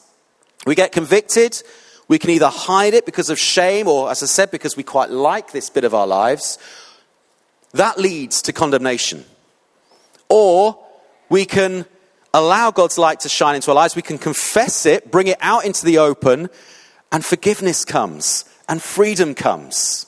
We 0.65 0.75
get 0.75 0.91
convicted, 0.91 1.62
we 2.08 2.19
can 2.19 2.32
either 2.32 2.49
hide 2.49 2.93
it 2.93 3.05
because 3.05 3.29
of 3.29 3.39
shame, 3.39 3.88
or, 3.88 4.10
as 4.10 4.23
I 4.23 4.25
said, 4.25 4.51
because 4.51 4.75
we 4.75 4.84
quite 4.84 5.10
like 5.12 5.51
this 5.51 5.69
bit 5.69 5.84
of 5.84 5.93
our 5.93 6.08
lives. 6.08 6.58
That 7.73 7.99
leads 7.99 8.41
to 8.43 8.53
condemnation. 8.53 9.25
Or 10.27 10.84
we 11.29 11.45
can 11.45 11.86
allow 12.34 12.71
God's 12.71 12.97
light 12.97 13.19
to 13.21 13.29
shine 13.29 13.55
into 13.55 13.71
our 13.71 13.75
lives. 13.75 13.95
We 13.95 14.01
can 14.01 14.17
confess 14.17 14.86
it, 14.86 15.12
bring 15.12 15.27
it 15.27 15.38
out 15.39 15.65
into 15.65 15.86
the 15.86 15.99
open, 15.99 16.49
and 17.12 17.23
forgiveness 17.23 17.86
comes, 17.86 18.45
and 18.67 18.82
freedom 18.82 19.36
comes. 19.36 20.08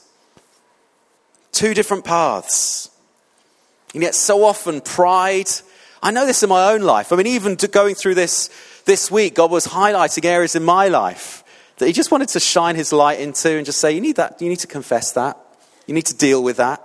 Two 1.51 1.73
different 1.73 2.05
paths. 2.05 2.89
And 3.93 4.03
yet, 4.03 4.15
so 4.15 4.43
often, 4.43 4.81
pride. 4.81 5.49
I 6.01 6.11
know 6.11 6.25
this 6.25 6.43
in 6.43 6.49
my 6.49 6.71
own 6.71 6.81
life. 6.81 7.11
I 7.11 7.15
mean, 7.15 7.27
even 7.27 7.55
going 7.55 7.95
through 7.95 8.15
this 8.15 8.49
this 8.85 9.11
week, 9.11 9.35
God 9.35 9.51
was 9.51 9.67
highlighting 9.67 10.25
areas 10.25 10.55
in 10.55 10.63
my 10.63 10.87
life 10.87 11.43
that 11.81 11.87
he 11.87 11.93
just 11.93 12.11
wanted 12.11 12.29
to 12.29 12.39
shine 12.39 12.75
his 12.75 12.93
light 12.93 13.19
into 13.19 13.57
and 13.57 13.65
just 13.65 13.79
say, 13.79 13.91
you 13.91 14.01
need 14.01 14.17
that, 14.17 14.39
you 14.39 14.49
need 14.49 14.59
to 14.59 14.67
confess 14.67 15.13
that. 15.13 15.35
You 15.87 15.95
need 15.95 16.05
to 16.05 16.15
deal 16.15 16.43
with 16.43 16.57
that. 16.57 16.79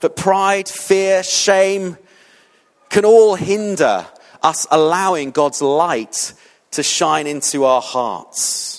But 0.00 0.16
pride, 0.16 0.68
fear, 0.68 1.22
shame 1.22 1.98
can 2.88 3.04
all 3.04 3.34
hinder 3.34 4.06
us 4.42 4.66
allowing 4.70 5.32
God's 5.32 5.60
light 5.60 6.32
to 6.70 6.82
shine 6.82 7.26
into 7.26 7.64
our 7.64 7.82
hearts. 7.82 8.71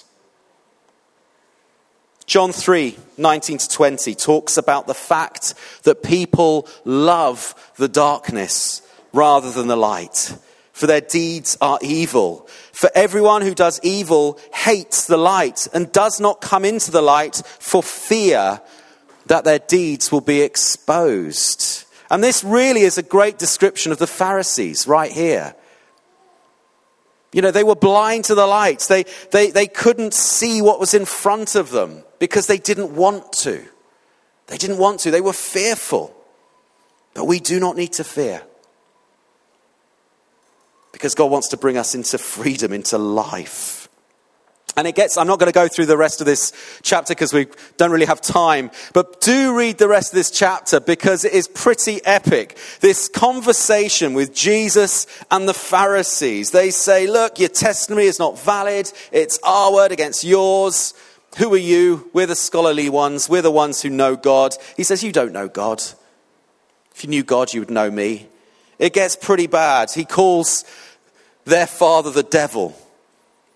John 2.34 2.52
3 2.52 2.98
19 3.20 3.60
to 3.60 3.70
20 3.70 4.16
talks 4.16 4.58
about 4.58 4.88
the 4.88 4.96
fact 4.96 5.54
that 5.84 6.02
people 6.02 6.68
love 6.84 7.54
the 7.76 7.88
darkness 7.88 8.82
rather 9.14 9.52
than 9.52 9.68
the 9.68 9.76
light 9.76 10.36
for 10.72 10.88
their 10.88 11.00
deeds 11.00 11.60
are 11.62 11.78
evil. 11.84 12.48
For 12.72 12.90
everyone 12.96 13.44
who 13.44 13.54
does 13.54 13.80
evil 13.84 14.40
hates 14.52 15.06
the 15.06 15.16
light 15.16 15.68
and 15.76 15.92
does 15.92 16.20
not 16.20 16.42
come 16.42 16.66
into 16.66 16.90
the 16.90 17.04
light 17.04 17.40
for 17.60 17.84
fear 17.84 18.60
that 19.28 19.44
their 19.44 19.60
deeds 19.60 20.12
will 20.12 20.22
be 20.22 20.42
exposed. 20.42 21.86
And 22.10 22.24
this 22.24 22.44
really 22.44 22.82
is 22.82 22.98
a 22.98 23.04
great 23.04 23.38
description 23.38 23.92
of 23.92 24.00
the 24.00 24.08
Pharisees 24.08 24.88
right 24.88 25.12
here. 25.12 25.54
You 27.34 27.42
know, 27.42 27.52
they 27.52 27.64
were 27.64 27.76
blind 27.76 28.26
to 28.26 28.36
the 28.36 28.46
light. 28.46 28.80
They, 28.82 29.06
they, 29.32 29.50
they 29.50 29.68
couldn't 29.68 30.14
see 30.14 30.62
what 30.62 30.80
was 30.80 30.94
in 30.94 31.06
front 31.06 31.56
of 31.56 31.72
them 31.72 32.04
because 32.20 32.48
they 32.48 32.60
didn't 32.60 32.96
want 32.96 33.34
to. 33.34 33.66
They 34.48 34.58
didn't 34.58 34.78
want 34.78 35.00
to. 35.02 35.12
They 35.12 35.22
were 35.22 35.34
fearful. 35.34 36.16
But 37.14 37.26
we 37.26 37.40
do 37.40 37.60
not 37.60 37.76
need 37.76 37.94
to 37.94 38.04
fear 38.04 38.44
because 40.92 41.16
God 41.16 41.32
wants 41.32 41.50
to 41.50 41.58
bring 41.58 41.78
us 41.78 41.96
into 41.96 42.18
freedom, 42.18 42.72
into 42.72 42.98
life. 42.98 43.83
And 44.76 44.88
it 44.88 44.96
gets, 44.96 45.18
I'm 45.18 45.28
not 45.28 45.38
going 45.40 45.52
to 45.52 45.54
go 45.54 45.68
through 45.68 45.86
the 45.86 45.98
rest 45.98 46.20
of 46.20 46.26
this 46.26 46.52
chapter 46.82 47.14
because 47.14 47.32
we 47.32 47.48
don't 47.78 47.92
really 47.92 48.08
have 48.08 48.22
time, 48.22 48.72
but 48.94 49.22
do 49.22 49.56
read 49.56 49.78
the 49.78 49.88
rest 49.88 50.14
of 50.14 50.16
this 50.16 50.32
chapter 50.32 50.80
because 50.80 51.26
it 51.26 51.34
is 51.34 51.48
pretty 51.48 52.04
epic. 52.06 52.58
This 52.80 53.08
conversation 53.08 54.16
with 54.16 54.34
Jesus 54.34 55.06
and 55.30 55.48
the 55.48 55.54
Pharisees. 55.54 56.50
They 56.50 56.72
say, 56.72 57.06
look, 57.06 57.38
your 57.38 57.50
testimony 57.50 58.08
is 58.08 58.18
not 58.18 58.40
valid. 58.40 58.92
It's 59.12 59.38
our 59.44 59.72
word 59.72 59.92
against 59.92 60.24
yours. 60.24 60.96
Who 61.38 61.54
are 61.54 61.58
you? 61.58 62.10
We're 62.14 62.26
the 62.26 62.36
scholarly 62.36 62.90
ones. 62.90 63.30
We're 63.30 63.42
the 63.44 63.52
ones 63.52 63.82
who 63.82 63.90
know 63.90 64.16
God. 64.16 64.56
He 64.76 64.84
says, 64.84 65.04
you 65.04 65.12
don't 65.12 65.34
know 65.34 65.48
God. 65.48 65.84
If 66.96 67.04
you 67.04 67.10
knew 67.10 67.24
God, 67.24 67.54
you 67.54 67.62
would 67.62 67.72
know 67.72 67.92
me. 67.92 68.28
It 68.80 68.94
gets 68.94 69.16
pretty 69.16 69.48
bad. 69.48 69.92
He 69.92 70.06
calls 70.06 70.66
their 71.46 71.68
father 71.68 72.10
the 72.10 72.24
devil. 72.24 72.76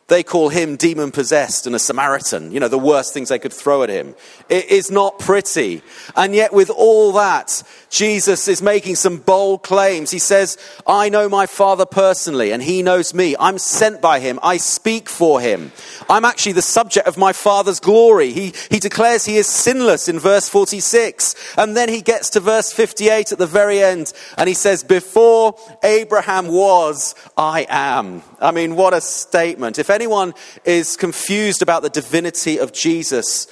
They 0.07 0.23
call 0.23 0.47
him 0.47 0.77
demon 0.77 1.11
possessed 1.11 1.67
and 1.67 1.75
a 1.75 1.79
Samaritan, 1.79 2.51
you 2.51 2.61
know, 2.61 2.69
the 2.69 2.79
worst 2.79 3.13
things 3.13 3.27
they 3.27 3.39
could 3.39 3.51
throw 3.51 3.83
at 3.83 3.89
him. 3.89 4.15
It 4.47 4.69
is 4.69 4.89
not 4.89 5.19
pretty. 5.19 5.81
And 6.15 6.33
yet, 6.33 6.53
with 6.53 6.69
all 6.69 7.11
that, 7.13 7.61
Jesus 7.89 8.47
is 8.47 8.61
making 8.61 8.95
some 8.95 9.17
bold 9.17 9.63
claims. 9.63 10.09
He 10.09 10.19
says, 10.19 10.57
I 10.87 11.09
know 11.09 11.27
my 11.27 11.45
Father 11.45 11.85
personally, 11.85 12.53
and 12.53 12.63
he 12.63 12.83
knows 12.83 13.13
me. 13.13 13.35
I'm 13.37 13.57
sent 13.57 14.01
by 14.01 14.21
him. 14.21 14.39
I 14.41 14.55
speak 14.57 15.09
for 15.09 15.41
him. 15.41 15.73
I'm 16.09 16.23
actually 16.23 16.53
the 16.53 16.61
subject 16.61 17.05
of 17.05 17.17
my 17.17 17.33
Father's 17.33 17.81
glory. 17.81 18.31
He, 18.31 18.53
he 18.71 18.79
declares 18.79 19.25
he 19.25 19.35
is 19.35 19.47
sinless 19.47 20.07
in 20.07 20.19
verse 20.19 20.47
46. 20.47 21.35
And 21.57 21.75
then 21.75 21.89
he 21.89 22.01
gets 22.01 22.29
to 22.31 22.39
verse 22.39 22.71
58 22.71 23.33
at 23.33 23.39
the 23.39 23.45
very 23.45 23.83
end, 23.83 24.13
and 24.37 24.47
he 24.47 24.55
says, 24.55 24.85
Before 24.85 25.57
Abraham 25.83 26.47
was, 26.47 27.13
I 27.37 27.65
am. 27.67 28.23
I 28.39 28.51
mean, 28.51 28.77
what 28.77 28.93
a 28.93 29.01
statement. 29.01 29.79
If 29.79 29.89
anyone 29.97 30.35
is 30.63 30.95
confused 30.95 31.63
about 31.63 31.81
the 31.81 31.89
divinity 31.89 32.59
of 32.59 32.71
Jesus, 32.71 33.47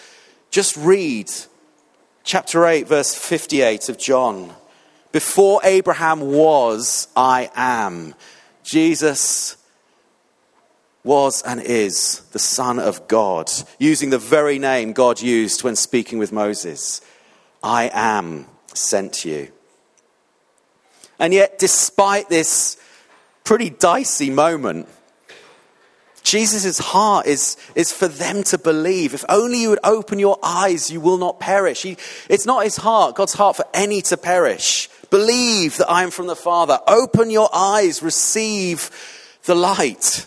just 0.52 0.78
read 0.78 1.32
chapter 2.24 2.68
8, 2.68 2.88
verse 2.88 3.16
58 3.16 3.90
of 3.90 3.98
John. 3.98 4.54
Before 5.12 5.60
Abraham 5.64 6.22
was, 6.22 7.08
I 7.16 7.50
am. 7.56 8.14
Jesus 8.64 9.58
was 11.04 11.42
and 11.42 11.60
is 11.60 12.20
the 12.32 12.38
Son 12.38 12.78
of 12.78 13.08
God, 13.08 13.52
using 13.80 14.12
the 14.12 14.20
very 14.20 14.60
name 14.60 14.94
God 14.94 15.20
used 15.20 15.64
when 15.64 15.76
speaking 15.76 16.20
with 16.20 16.32
Moses. 16.32 17.02
I 17.64 17.90
am 17.92 18.46
sent 18.76 19.26
you. 19.26 19.52
And 21.18 21.34
yet, 21.34 21.58
despite 21.58 22.30
this 22.30 22.78
pretty 23.44 23.72
dicey 23.72 24.30
moment, 24.30 24.88
Jesus' 26.26 26.80
heart 26.80 27.28
is, 27.28 27.56
is 27.76 27.94
for 27.94 28.08
them 28.08 28.42
to 28.46 28.58
believe. 28.58 29.14
If 29.14 29.24
only 29.30 29.62
you 29.62 29.70
would 29.70 29.80
open 29.84 30.18
your 30.18 30.40
eyes, 30.42 30.90
you 30.90 31.00
will 31.00 31.18
not 31.18 31.40
perish. 31.40 31.84
He, 31.84 31.98
it's 32.28 32.48
not 32.48 32.64
his 32.64 32.78
heart, 32.78 33.16
God's 33.16 33.34
heart 33.34 33.56
for 33.56 33.66
any 33.76 34.02
to 34.02 34.18
perish. 34.18 34.90
Believe 35.12 35.78
that 35.78 35.88
I 35.88 36.02
am 36.02 36.10
from 36.10 36.26
the 36.26 36.36
Father. 36.36 36.80
Open 36.88 37.30
your 37.30 37.48
eyes, 37.54 38.02
receive 38.02 38.90
the 39.46 39.54
light. 39.54 40.26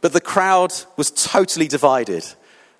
But 0.00 0.12
the 0.12 0.20
crowd 0.20 0.72
was 0.96 1.12
totally 1.12 1.68
divided, 1.68 2.24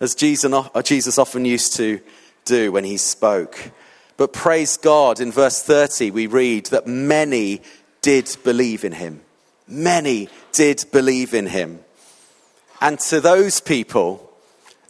as 0.00 0.16
Jesus 0.16 0.52
uh, 0.52 1.22
often 1.22 1.44
used 1.44 1.76
to 1.76 2.00
do 2.44 2.72
when 2.72 2.82
he 2.82 2.96
spoke. 2.96 3.70
But 4.16 4.32
praise 4.32 4.76
God, 4.76 5.20
in 5.20 5.30
verse 5.30 5.62
30, 5.62 6.10
we 6.10 6.26
read 6.26 6.66
that 6.66 6.88
many 6.88 7.62
did 8.00 8.36
believe 8.42 8.82
in 8.82 8.92
him. 8.92 9.20
Many 9.66 10.28
did 10.52 10.84
believe 10.92 11.34
in 11.34 11.46
him. 11.46 11.80
And 12.80 12.98
to 13.00 13.20
those 13.20 13.60
people, 13.60 14.32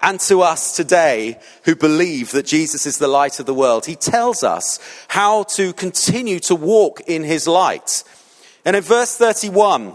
and 0.03 0.19
to 0.21 0.43
us 0.43 0.75
today 0.75 1.39
who 1.65 1.77
believe 1.77 2.33
that 2.33 2.47
Jesus 2.47 2.87
is 2.87 2.99
the 2.99 3.09
light 3.09 3.39
of 3.39 3.47
the 3.47 3.55
world, 3.55 3.87
he 3.87 3.95
tells 3.95 4.43
us 4.43 4.81
how 5.09 5.45
to 5.45 5.73
continue 5.73 6.41
to 6.41 6.57
walk 6.57 7.03
in 7.07 7.23
his 7.23 7.47
light. 7.47 8.03
And 8.65 8.75
in 8.75 8.83
verse 8.83 9.17
31, 9.17 9.95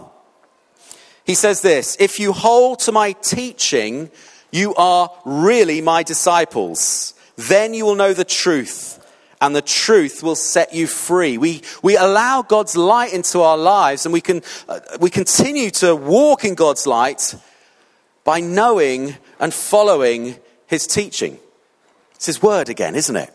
he 1.24 1.34
says 1.34 1.60
this 1.60 1.96
If 2.00 2.18
you 2.18 2.32
hold 2.32 2.80
to 2.80 2.92
my 2.92 3.12
teaching, 3.12 4.10
you 4.50 4.74
are 4.76 5.12
really 5.26 5.82
my 5.82 6.02
disciples. 6.02 7.14
Then 7.36 7.74
you 7.74 7.84
will 7.84 7.94
know 7.94 8.14
the 8.14 8.24
truth, 8.24 8.97
and 9.40 9.54
the 9.54 9.62
truth 9.62 10.22
will 10.22 10.34
set 10.34 10.74
you 10.74 10.86
free. 10.86 11.38
We, 11.38 11.62
we 11.82 11.96
allow 11.96 12.42
God's 12.42 12.76
light 12.76 13.12
into 13.12 13.40
our 13.40 13.56
lives, 13.56 14.04
and 14.04 14.12
we, 14.12 14.20
can, 14.20 14.42
uh, 14.68 14.80
we 15.00 15.10
continue 15.10 15.70
to 15.70 15.94
walk 15.94 16.44
in 16.44 16.54
God's 16.54 16.86
light 16.86 17.34
by 18.24 18.40
knowing 18.40 19.16
and 19.38 19.54
following 19.54 20.36
his 20.66 20.86
teaching. 20.86 21.38
It's 22.14 22.26
his 22.26 22.42
word 22.42 22.68
again, 22.68 22.94
isn't 22.94 23.16
it? 23.16 23.32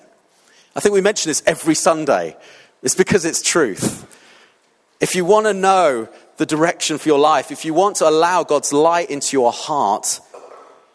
I 0.76 0.80
think 0.80 0.94
we 0.94 1.02
mention 1.02 1.30
this 1.30 1.44
every 1.46 1.76
Sunday. 1.76 2.36
It's 2.82 2.96
because 2.96 3.24
it's 3.24 3.42
truth. 3.42 4.06
If 5.00 5.16
you 5.16 5.26
want 5.26 5.46
to 5.46 5.54
know 5.54 6.10
the 6.38 6.46
direction 6.46 6.98
for 6.98 7.08
your 7.08 7.20
life, 7.20 7.52
if 7.52 7.64
you 7.64 7.74
want 7.74 7.98
to 7.98 8.10
allow 8.10 8.44
God's 8.44 8.74
light 8.74 9.10
into 9.10 9.38
your 9.38 9.52
heart, 9.52 10.20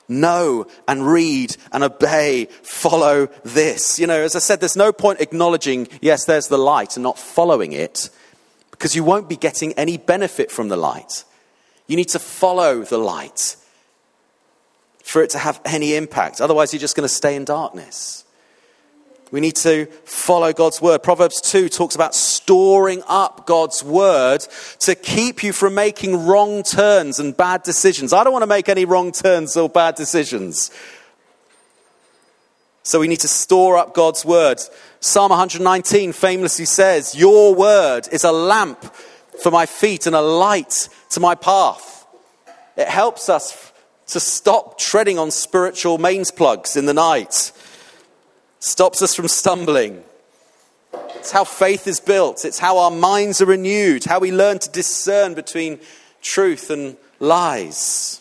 know 0.09 0.67
and 0.87 1.07
read 1.07 1.57
and 1.73 1.85
obey, 1.85 2.47
follow 2.63 3.27
this. 3.45 3.99
You 3.99 4.07
know, 4.07 4.21
as 4.21 4.35
I 4.35 4.41
said, 4.41 4.61
there's 4.61 4.77
no 4.77 4.93
point 4.93 5.21
acknowledging, 5.21 5.89
yes, 6.01 6.25
there's 6.25 6.49
the 6.49 6.59
light 6.59 6.97
and 6.97 7.03
not 7.03 7.19
following 7.19 7.73
it 7.73 8.11
because 8.71 8.97
you 8.97 9.05
won't 9.05 9.29
be 9.29 9.37
getting 9.37 9.73
any 9.75 9.97
benefit 9.97 10.51
from 10.51 10.69
the 10.69 10.77
light. 10.77 11.25
You 11.87 11.97
need 11.97 12.09
to 12.11 12.19
follow 12.19 12.83
the 12.83 12.99
light 12.99 13.57
for 15.03 15.23
it 15.23 15.31
to 15.31 15.39
have 15.39 15.61
any 15.65 15.95
impact. 15.95 16.41
Otherwise, 16.41 16.73
you're 16.73 16.81
just 16.81 16.95
going 16.95 17.09
to 17.09 17.15
stay 17.15 17.35
in 17.35 17.45
darkness. 17.45 18.25
We 19.31 19.41
need 19.41 19.57
to 19.57 19.87
follow 20.05 20.53
God's 20.53 20.81
word. 20.81 21.03
Proverbs 21.03 21.41
2 21.43 21.69
talks 21.69 21.95
about 21.95 22.15
storing 22.15 23.03
up 23.07 23.47
God's 23.47 23.85
word 23.85 24.41
to 24.81 24.95
keep 24.95 25.43
you 25.43 25.53
from 25.53 25.75
making 25.75 26.27
wrong 26.27 26.63
turns 26.63 27.19
and 27.19 27.37
bad 27.37 27.63
decisions. 27.63 28.13
I 28.13 28.25
don't 28.25 28.33
want 28.33 28.43
to 28.43 28.47
make 28.47 28.71
any 28.71 28.87
wrong 28.87 29.13
turns 29.13 29.57
or 29.57 29.69
bad 29.69 29.97
decisions. 29.97 30.71
So 32.83 33.01
we 33.01 33.09
need 33.09 33.21
to 33.21 33.29
store 33.29 33.77
up 33.77 33.93
God's 33.93 34.25
word. 34.25 34.63
Psalm 35.01 35.29
119 35.29 36.13
famously 36.13 36.65
says, 36.65 37.15
Your 37.15 37.55
word 37.55 38.09
is 38.11 38.25
a 38.25 38.33
lamp 38.33 38.83
for 39.43 39.51
my 39.51 39.67
feet 39.67 40.07
and 40.07 40.17
a 40.17 40.23
light 40.23 40.89
to 41.11 41.21
my 41.21 41.35
path. 41.35 42.07
It 42.79 42.89
helps 42.89 43.29
us 43.29 43.73
to 44.07 44.21
stop 44.21 44.79
treading 44.79 45.19
on 45.19 45.31
spiritual 45.31 45.99
mains 45.99 46.31
plugs 46.31 46.77
in 46.79 46.87
the 46.87 46.95
night 46.95 47.53
stops 48.61 49.03
us 49.03 49.15
from 49.15 49.29
stumbling. 49.29 50.03
It's 51.17 51.31
how 51.31 51.45
faith 51.45 51.87
is 51.87 52.01
built, 52.01 52.45
it's 52.45 52.59
how 52.59 52.79
our 52.79 52.91
minds 52.91 53.41
are 53.41 53.47
renewed, 53.47 54.05
how 54.05 54.19
we 54.19 54.33
learn 54.33 54.59
to 54.61 54.71
discern 54.71 55.35
between 55.35 55.81
truth 56.23 56.71
and 56.71 56.97
lies. 57.21 58.21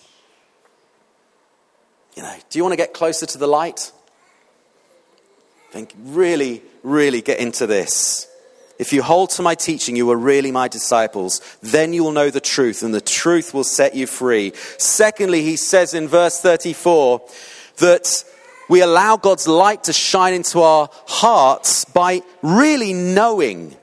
You 2.15 2.23
know, 2.23 2.35
do 2.49 2.59
you 2.59 2.63
want 2.63 2.73
to 2.73 2.77
get 2.77 2.93
closer 2.93 3.25
to 3.27 3.37
the 3.37 3.47
light? 3.47 3.91
Think 5.71 5.93
really, 5.97 6.63
really 6.81 7.21
get 7.21 7.39
into 7.39 7.67
this. 7.67 8.27
If 8.79 8.93
you 8.93 9.01
hold 9.01 9.31
to 9.31 9.41
my 9.41 9.55
teaching, 9.55 9.95
you 9.95 10.09
are 10.11 10.17
really 10.17 10.51
my 10.51 10.67
disciples. 10.67 11.41
Then 11.61 11.93
you 11.93 12.03
will 12.03 12.11
know 12.11 12.29
the 12.29 12.39
truth, 12.39 12.83
and 12.83 12.93
the 12.93 13.01
truth 13.01 13.53
will 13.53 13.63
set 13.63 13.95
you 13.95 14.07
free. 14.07 14.53
Secondly, 14.77 15.41
he 15.41 15.55
says 15.55 15.93
in 15.93 16.07
verse 16.07 16.39
34 16.39 17.21
that 17.77 18.23
we 18.69 18.81
allow 18.81 19.17
God's 19.17 19.47
light 19.47 19.83
to 19.85 19.93
shine 19.93 20.33
into 20.33 20.61
our 20.61 20.89
hearts 21.07 21.85
by 21.85 22.21
really 22.41 22.93
knowing 22.93 23.75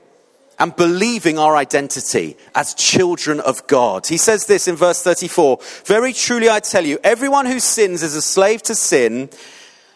and 0.59 0.75
believing 0.75 1.37
our 1.37 1.55
identity 1.55 2.37
as 2.53 2.73
children 2.73 3.39
of 3.39 3.65
God. 3.67 4.07
He 4.07 4.17
says 4.17 4.45
this 4.45 4.67
in 4.67 4.75
verse 4.75 5.01
34 5.01 5.59
Very 5.85 6.13
truly 6.13 6.49
I 6.49 6.59
tell 6.59 6.85
you, 6.85 6.99
everyone 7.03 7.45
who 7.45 7.59
sins 7.59 8.03
is 8.03 8.15
a 8.15 8.21
slave 8.21 8.61
to 8.63 8.75
sin. 8.75 9.29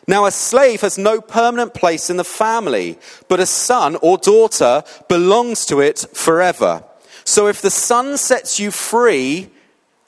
Now, 0.08 0.26
a 0.26 0.32
slave 0.32 0.82
has 0.82 0.98
no 0.98 1.22
permanent 1.22 1.76
place 1.76 2.10
in 2.10 2.18
the 2.18 2.24
family, 2.24 2.98
but 3.28 3.40
a 3.40 3.46
son 3.46 3.96
or 4.02 4.18
daughter 4.18 4.84
belongs 5.08 5.68
to 5.68 5.82
it 5.82 6.04
forever. 6.14 6.84
So 7.26 7.46
if 7.46 7.62
the 7.62 7.70
son 7.70 8.18
sets 8.18 8.60
you 8.60 8.72
free, 8.72 9.52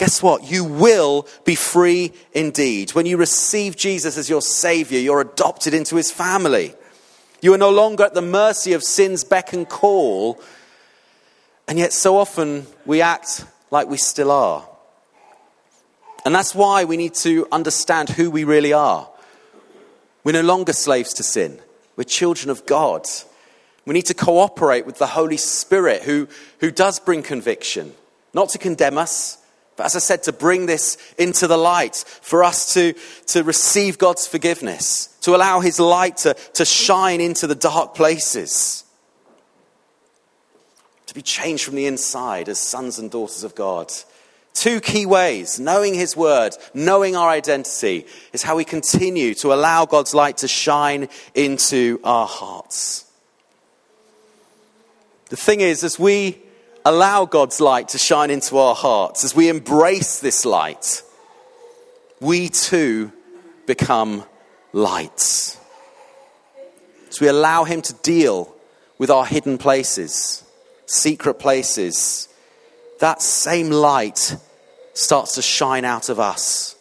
guess 0.02 0.24
what? 0.24 0.50
You 0.50 0.64
will 0.64 1.28
be 1.46 1.54
free 1.54 2.12
indeed. 2.34 2.90
When 2.96 3.06
you 3.06 3.18
receive 3.18 3.76
Jesus 3.76 4.18
as 4.18 4.32
your 4.32 4.42
Savior, 4.42 5.00
you're 5.00 5.22
adopted 5.22 5.76
into 5.76 5.96
His 5.96 6.10
family. 6.10 6.74
You 7.40 7.54
are 7.54 7.60
no 7.60 7.70
longer 7.70 8.06
at 8.06 8.16
the 8.16 8.22
mercy 8.24 8.74
of 8.74 8.84
sin's 8.84 9.24
beck 9.24 9.54
and 9.54 9.70
call. 9.70 10.42
And 11.68 11.78
yet, 11.78 11.94
so 11.94 12.18
often, 12.18 12.66
we 12.84 13.00
act 13.00 13.46
like 13.70 13.90
we 13.90 13.98
still 13.98 14.32
are. 14.32 14.68
And 16.26 16.34
that's 16.34 16.56
why 16.56 16.84
we 16.84 16.98
need 16.98 17.14
to 17.18 17.48
understand 17.52 18.10
who 18.10 18.32
we 18.32 18.44
really 18.44 18.74
are. 18.74 19.08
We're 20.24 20.32
no 20.32 20.42
longer 20.42 20.74
slaves 20.74 21.14
to 21.14 21.24
sin, 21.24 21.60
we're 21.96 22.06
children 22.06 22.50
of 22.50 22.66
God. 22.66 23.06
We 23.86 23.94
need 23.94 24.08
to 24.08 24.16
cooperate 24.16 24.88
with 24.88 24.98
the 24.98 25.06
Holy 25.06 25.38
Spirit 25.38 26.02
who, 26.02 26.28
who 26.60 26.72
does 26.72 27.00
bring 27.00 27.22
conviction, 27.22 27.94
not 28.34 28.50
to 28.50 28.58
condemn 28.58 28.98
us, 28.98 29.38
but 29.82 29.86
as 29.86 29.96
I 29.96 30.00
said, 30.00 30.22
to 30.24 30.32
bring 30.32 30.68
this 30.68 30.96
into 31.18 31.48
the 31.48 31.58
light, 31.58 32.06
for 32.22 32.44
us 32.44 32.76
to, 32.76 32.94
to 33.30 33.44
receive 33.44 33.98
God's 33.98 34.28
forgiveness, 34.28 35.08
to 35.22 35.36
allow 35.36 35.60
His 35.60 35.80
light 35.80 36.18
to, 36.18 36.36
to 36.54 36.66
shine 36.66 37.20
into 37.20 37.48
the 37.48 37.56
dark 37.56 37.96
places, 37.96 38.84
to 41.08 41.16
be 41.16 41.24
changed 41.24 41.64
from 41.64 41.74
the 41.74 41.88
inside 41.88 42.48
as 42.48 42.60
sons 42.60 43.00
and 43.00 43.10
daughters 43.10 43.44
of 43.44 43.56
God. 43.56 43.92
Two 44.54 44.82
key 44.82 45.08
ways 45.08 45.60
knowing 45.60 45.96
His 45.96 46.16
Word, 46.16 46.56
knowing 46.76 47.16
our 47.16 47.30
identity, 47.30 48.06
is 48.34 48.44
how 48.44 48.58
we 48.58 48.64
continue 48.64 49.34
to 49.34 49.52
allow 49.52 49.88
God's 49.88 50.14
light 50.14 50.38
to 50.38 50.48
shine 50.48 51.10
into 51.34 52.00
our 52.04 52.28
hearts. 52.28 53.12
The 55.30 55.38
thing 55.38 55.62
is, 55.62 55.84
as 55.84 55.98
we 55.98 56.38
allow 56.86 57.26
God's 57.26 57.60
light 57.60 57.90
to 57.90 57.98
shine 57.98 58.30
into 58.30 58.58
our 58.58 58.76
hearts, 58.76 59.24
as 59.24 59.36
we 59.36 59.50
embrace 59.50 60.20
this 60.20 60.46
light, 60.46 61.04
we 62.20 62.50
too 62.50 63.12
become 63.66 64.24
lights. 64.74 65.58
As 67.10 67.20
we 67.20 67.28
allow 67.28 67.64
Him 67.64 67.82
to 67.84 67.94
deal 67.94 68.54
with 68.98 69.10
our 69.10 69.26
hidden 69.26 69.58
places, 69.58 70.44
secret 70.86 71.36
places, 71.36 72.28
that 73.00 73.22
same 73.22 73.70
light 73.72 74.36
starts 74.94 75.36
to 75.36 75.42
shine 75.42 75.86
out 75.86 76.10
of 76.10 76.20
us. 76.20 76.76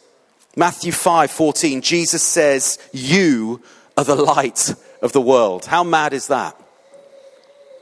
Matthew 0.56 0.92
5 0.92 1.30
14, 1.30 1.80
Jesus 1.80 2.22
says, 2.22 2.78
You 2.92 3.62
are 3.96 4.04
the 4.04 4.16
light 4.16 4.74
of 5.00 5.12
the 5.12 5.20
world. 5.20 5.64
How 5.64 5.82
mad 5.84 6.12
is 6.12 6.26
that? 6.26 6.59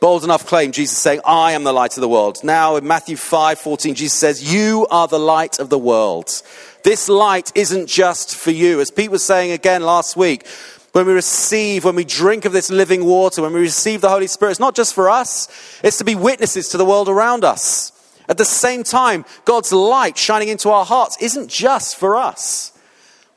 Bold 0.00 0.22
enough 0.22 0.46
claim, 0.46 0.70
Jesus 0.70 0.96
saying, 0.96 1.20
I 1.24 1.52
am 1.52 1.64
the 1.64 1.72
light 1.72 1.96
of 1.96 2.02
the 2.02 2.08
world. 2.08 2.44
Now 2.44 2.76
in 2.76 2.86
Matthew 2.86 3.16
5 3.16 3.58
14, 3.58 3.96
Jesus 3.96 4.18
says, 4.18 4.52
You 4.52 4.86
are 4.90 5.08
the 5.08 5.18
light 5.18 5.58
of 5.58 5.70
the 5.70 5.78
world. 5.78 6.40
This 6.84 7.08
light 7.08 7.50
isn't 7.56 7.88
just 7.88 8.36
for 8.36 8.52
you. 8.52 8.80
As 8.80 8.92
Pete 8.92 9.10
was 9.10 9.24
saying 9.24 9.50
again 9.50 9.82
last 9.82 10.16
week, 10.16 10.46
when 10.92 11.04
we 11.04 11.12
receive, 11.12 11.84
when 11.84 11.96
we 11.96 12.04
drink 12.04 12.44
of 12.44 12.52
this 12.52 12.70
living 12.70 13.04
water, 13.04 13.42
when 13.42 13.52
we 13.52 13.60
receive 13.60 14.00
the 14.00 14.08
Holy 14.08 14.28
Spirit, 14.28 14.52
it's 14.52 14.60
not 14.60 14.76
just 14.76 14.94
for 14.94 15.10
us, 15.10 15.48
it's 15.82 15.98
to 15.98 16.04
be 16.04 16.14
witnesses 16.14 16.68
to 16.68 16.76
the 16.76 16.84
world 16.84 17.08
around 17.08 17.44
us. 17.44 17.92
At 18.28 18.38
the 18.38 18.44
same 18.44 18.84
time, 18.84 19.24
God's 19.44 19.72
light 19.72 20.16
shining 20.16 20.48
into 20.48 20.70
our 20.70 20.84
hearts 20.84 21.16
isn't 21.20 21.48
just 21.48 21.96
for 21.96 22.16
us, 22.16 22.72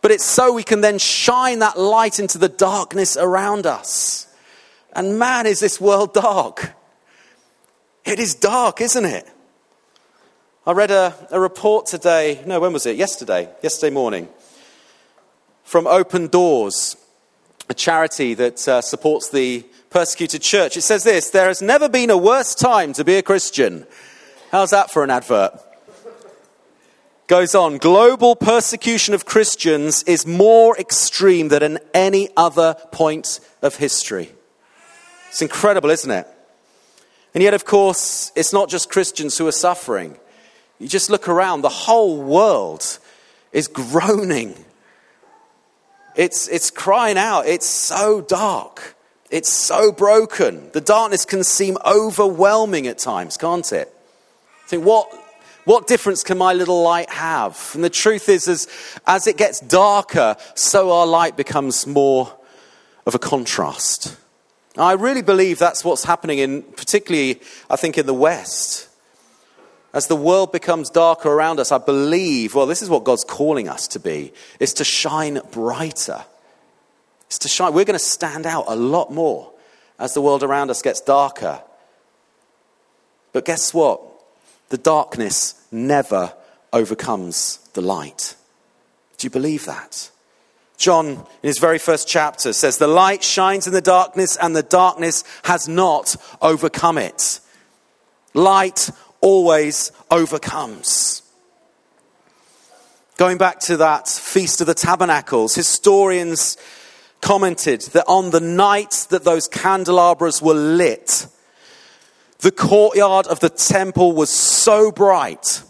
but 0.02 0.12
it's 0.12 0.26
so 0.26 0.54
we 0.54 0.63
can 0.63 0.82
then 0.82 1.00
shine 1.00 1.60
that 1.60 1.80
light 1.80 2.19
into 2.19 2.38
the 2.38 2.50
darkness 2.50 3.17
around 3.17 3.65
us. 3.65 4.28
And 4.93 5.17
man, 5.17 5.45
is 5.45 5.60
this 5.60 5.80
world 5.80 6.13
dark. 6.13 6.73
It 8.04 8.19
is 8.19 8.36
dark, 8.36 8.82
isn't 8.82 9.06
it? 9.06 9.27
I 10.65 10.73
read 10.73 10.91
a, 10.91 11.15
a 11.32 11.39
report 11.39 11.86
today, 11.86 12.41
no, 12.45 12.60
when 12.60 12.73
was 12.73 12.86
it? 12.86 12.95
Yesterday, 12.95 13.49
yesterday 13.63 13.93
morning, 13.93 14.27
from 15.63 15.88
Open 15.88 16.27
Doors, 16.27 16.97
a 17.69 17.73
charity 17.73 18.34
that 18.36 18.67
uh, 18.67 18.82
supports 18.82 19.30
the 19.30 19.65
persecuted 19.89 20.41
church. 20.41 20.77
It 20.77 20.82
says 20.82 21.04
this 21.04 21.30
There 21.30 21.47
has 21.47 21.62
never 21.62 21.89
been 21.89 22.10
a 22.10 22.17
worse 22.17 22.54
time 22.54 22.93
to 22.93 23.04
be 23.04 23.15
a 23.15 23.23
Christian. 23.23 23.88
How's 24.51 24.71
that 24.71 24.91
for 24.91 25.04
an 25.04 25.10
advert? 25.10 25.54
Goes 27.27 27.56
on, 27.56 27.77
global 27.77 28.36
persecution 28.36 29.13
of 29.13 29.25
Christians 29.25 30.04
is 30.04 30.27
more 30.27 30.77
extreme 30.77 31.47
than 31.47 31.77
at 31.77 31.86
any 31.93 32.27
other 32.36 32.75
point 32.91 33.39
of 33.62 33.77
history. 33.77 34.32
It's 35.32 35.41
incredible, 35.41 35.89
isn't 35.89 36.12
it? 36.12 36.28
And 37.34 37.41
yet, 37.41 37.54
of 37.54 37.63
course, 37.63 38.34
it's 38.36 38.52
not 38.52 38.67
just 38.67 38.89
Christians 38.89 39.38
who 39.38 39.48
are 39.48 39.54
suffering. 39.54 40.17
You 40.78 40.89
just 40.89 41.10
look 41.10 41.30
around, 41.30 41.62
the 41.62 41.70
whole 41.70 42.22
world 42.22 43.00
is 43.54 43.70
groaning. 43.70 44.56
It's, 46.17 46.50
it's 46.50 46.70
crying 46.70 47.17
out. 47.17 47.48
It's 47.48 47.65
so 47.65 48.20
dark. 48.20 48.98
It's 49.30 49.50
so 49.50 49.94
broken. 49.94 50.70
The 50.74 50.82
darkness 50.82 51.24
can 51.24 51.46
seem 51.46 51.78
overwhelming 51.86 52.88
at 52.88 52.98
times, 52.98 53.38
can't 53.38 53.72
it? 53.72 53.88
Think, 54.67 54.84
what, 54.84 55.10
what 55.63 55.88
difference 55.88 56.24
can 56.24 56.38
my 56.38 56.52
little 56.52 56.84
light 56.84 57.10
have? 57.10 57.72
And 57.74 57.86
the 57.86 57.89
truth 57.89 58.28
is, 58.28 58.50
as, 58.50 58.67
as 59.08 59.28
it 59.28 59.38
gets 59.38 59.62
darker, 59.62 60.36
so 60.56 60.91
our 60.91 61.08
light 61.08 61.38
becomes 61.38 61.88
more 61.88 62.38
of 63.06 63.15
a 63.15 63.20
contrast. 63.20 64.17
I 64.77 64.93
really 64.93 65.21
believe 65.21 65.60
that's 65.60 65.84
what's 65.84 66.05
happening 66.05 66.39
in, 66.39 66.63
particularly, 66.63 67.41
I 67.69 67.75
think, 67.75 67.97
in 67.97 68.05
the 68.05 68.13
West. 68.13 68.88
As 69.93 70.07
the 70.07 70.15
world 70.15 70.53
becomes 70.53 70.89
darker 70.89 71.29
around 71.29 71.60
us, 71.60 71.71
I 71.71 71.77
believe, 71.77 72.55
well, 72.55 72.65
this 72.65 72.81
is 72.81 72.89
what 72.89 73.03
God's 73.03 73.25
calling 73.25 73.67
us 73.67 73.88
to 73.89 73.99
be, 73.99 74.31
is 74.60 74.73
to 74.75 74.86
shine 74.86 75.41
brighter. 75.51 76.23
It's 77.27 77.39
to 77.39 77.49
shine. 77.49 77.73
We're 77.73 77.86
going 77.86 77.99
to 77.99 78.05
stand 78.05 78.45
out 78.45 78.65
a 78.67 78.75
lot 78.75 79.12
more 79.12 79.51
as 79.99 80.13
the 80.13 80.21
world 80.21 80.43
around 80.43 80.69
us 80.69 80.81
gets 80.81 81.01
darker. 81.01 81.62
But 83.34 83.45
guess 83.45 83.73
what? 83.73 84.01
The 84.69 84.77
darkness 84.77 85.65
never 85.71 86.34
overcomes 86.71 87.57
the 87.73 87.81
light. 87.81 88.36
Do 89.17 89.27
you 89.27 89.31
believe 89.31 89.65
that? 89.65 90.10
John, 90.82 91.08
in 91.08 91.48
his 91.48 91.60
very 91.60 91.78
first 91.78 92.08
chapter, 92.08 92.54
says, 92.54 92.80
The 92.80 92.88
light 92.88 93.24
shines 93.24 93.67
in 93.67 93.74
the 93.74 93.82
darkness, 93.82 94.36
and 94.36 94.56
the 94.56 94.63
darkness 94.63 95.24
has 95.44 95.67
not 95.67 96.15
overcome 96.41 96.98
it. 96.98 97.39
Light 98.34 98.89
always 99.22 99.91
overcomes. 100.10 101.22
Going 103.17 103.38
back 103.38 103.60
to 103.62 103.78
that 103.78 104.08
Feast 104.08 104.60
of 104.60 104.67
the 104.67 104.74
Tabernacles, 104.74 105.54
historians 105.54 106.58
commented 107.22 107.82
that 107.94 108.06
on 108.08 108.32
the 108.32 108.39
night 108.39 109.06
that 109.12 109.24
those 109.24 109.48
candelabras 109.48 110.41
were 110.41 110.56
lit, 110.56 111.28
the 112.39 112.52
courtyard 112.52 113.28
of 113.28 113.39
the 113.39 113.50
temple 113.50 114.13
was 114.13 114.32
so 114.32 114.91
bright 114.91 115.62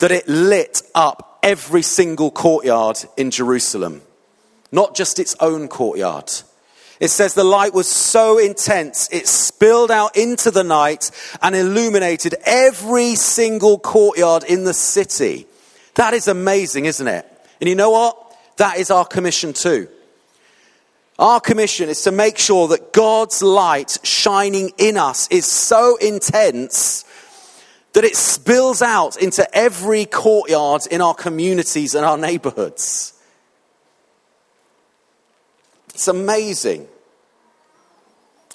that 0.00 0.12
it 0.12 0.28
lit 0.28 0.82
up 0.94 1.38
every 1.42 1.80
single 1.80 2.30
courtyard 2.30 2.98
in 3.16 3.30
Jerusalem 3.30 4.02
not 4.72 4.96
just 4.96 5.18
its 5.18 5.36
own 5.38 5.68
courtyard. 5.68 6.32
It 6.98 7.08
says 7.08 7.34
the 7.34 7.44
light 7.44 7.74
was 7.74 7.90
so 7.90 8.38
intense, 8.38 9.08
it 9.12 9.26
spilled 9.28 9.90
out 9.90 10.16
into 10.16 10.50
the 10.50 10.64
night 10.64 11.10
and 11.42 11.54
illuminated 11.54 12.34
every 12.44 13.16
single 13.16 13.78
courtyard 13.78 14.44
in 14.44 14.64
the 14.64 14.74
city. 14.74 15.46
That 15.94 16.14
is 16.14 16.28
amazing, 16.28 16.86
isn't 16.86 17.08
it? 17.08 17.26
And 17.60 17.68
you 17.68 17.74
know 17.74 17.90
what? 17.90 18.18
That 18.56 18.78
is 18.78 18.90
our 18.90 19.04
commission 19.04 19.52
too. 19.52 19.88
Our 21.18 21.40
commission 21.40 21.88
is 21.88 22.02
to 22.02 22.12
make 22.12 22.38
sure 22.38 22.68
that 22.68 22.92
God's 22.92 23.42
light 23.42 23.98
shining 24.02 24.72
in 24.78 24.96
us 24.96 25.28
is 25.28 25.44
so 25.44 25.96
intense 25.96 27.04
that 27.92 28.04
it 28.04 28.16
spills 28.16 28.80
out 28.80 29.16
into 29.16 29.46
every 29.56 30.06
courtyard 30.06 30.82
in 30.90 31.00
our 31.00 31.14
communities 31.14 31.94
and 31.94 32.04
our 32.04 32.16
neighborhoods. 32.16 33.12
It's 36.02 36.08
amazing. 36.08 36.88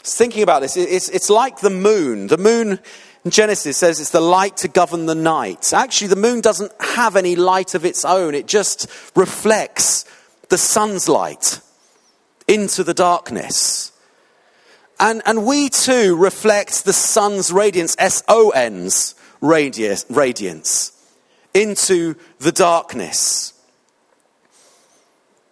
Thinking 0.04 0.44
about 0.44 0.62
this, 0.62 0.76
it's, 0.76 1.08
it's 1.08 1.30
like 1.30 1.62
the 1.62 1.70
moon. 1.70 2.28
The 2.28 2.38
moon 2.38 2.78
in 3.24 3.32
Genesis 3.32 3.78
says 3.78 4.02
it's 4.02 4.10
the 4.10 4.20
light 4.20 4.58
to 4.58 4.68
govern 4.68 5.06
the 5.06 5.16
night. 5.16 5.72
Actually, 5.72 6.10
the 6.10 6.18
moon 6.18 6.42
doesn't 6.42 6.74
have 6.82 7.16
any 7.16 7.38
light 7.38 7.74
of 7.74 7.86
its 7.86 8.04
own, 8.04 8.36
it 8.36 8.48
just 8.48 8.90
reflects 9.16 10.04
the 10.50 10.58
sun's 10.58 11.08
light 11.08 11.62
into 12.50 12.84
the 12.84 12.94
darkness. 12.94 13.94
And, 15.00 15.22
and 15.26 15.46
we 15.46 15.70
too 15.70 16.18
reflect 16.18 16.84
the 16.84 16.92
sun's 16.92 17.54
radiance, 17.54 17.96
S 17.98 18.24
O 18.28 18.50
N's 18.50 19.16
radiance, 19.40 20.92
into 21.54 22.16
the 22.40 22.52
darkness. 22.52 23.54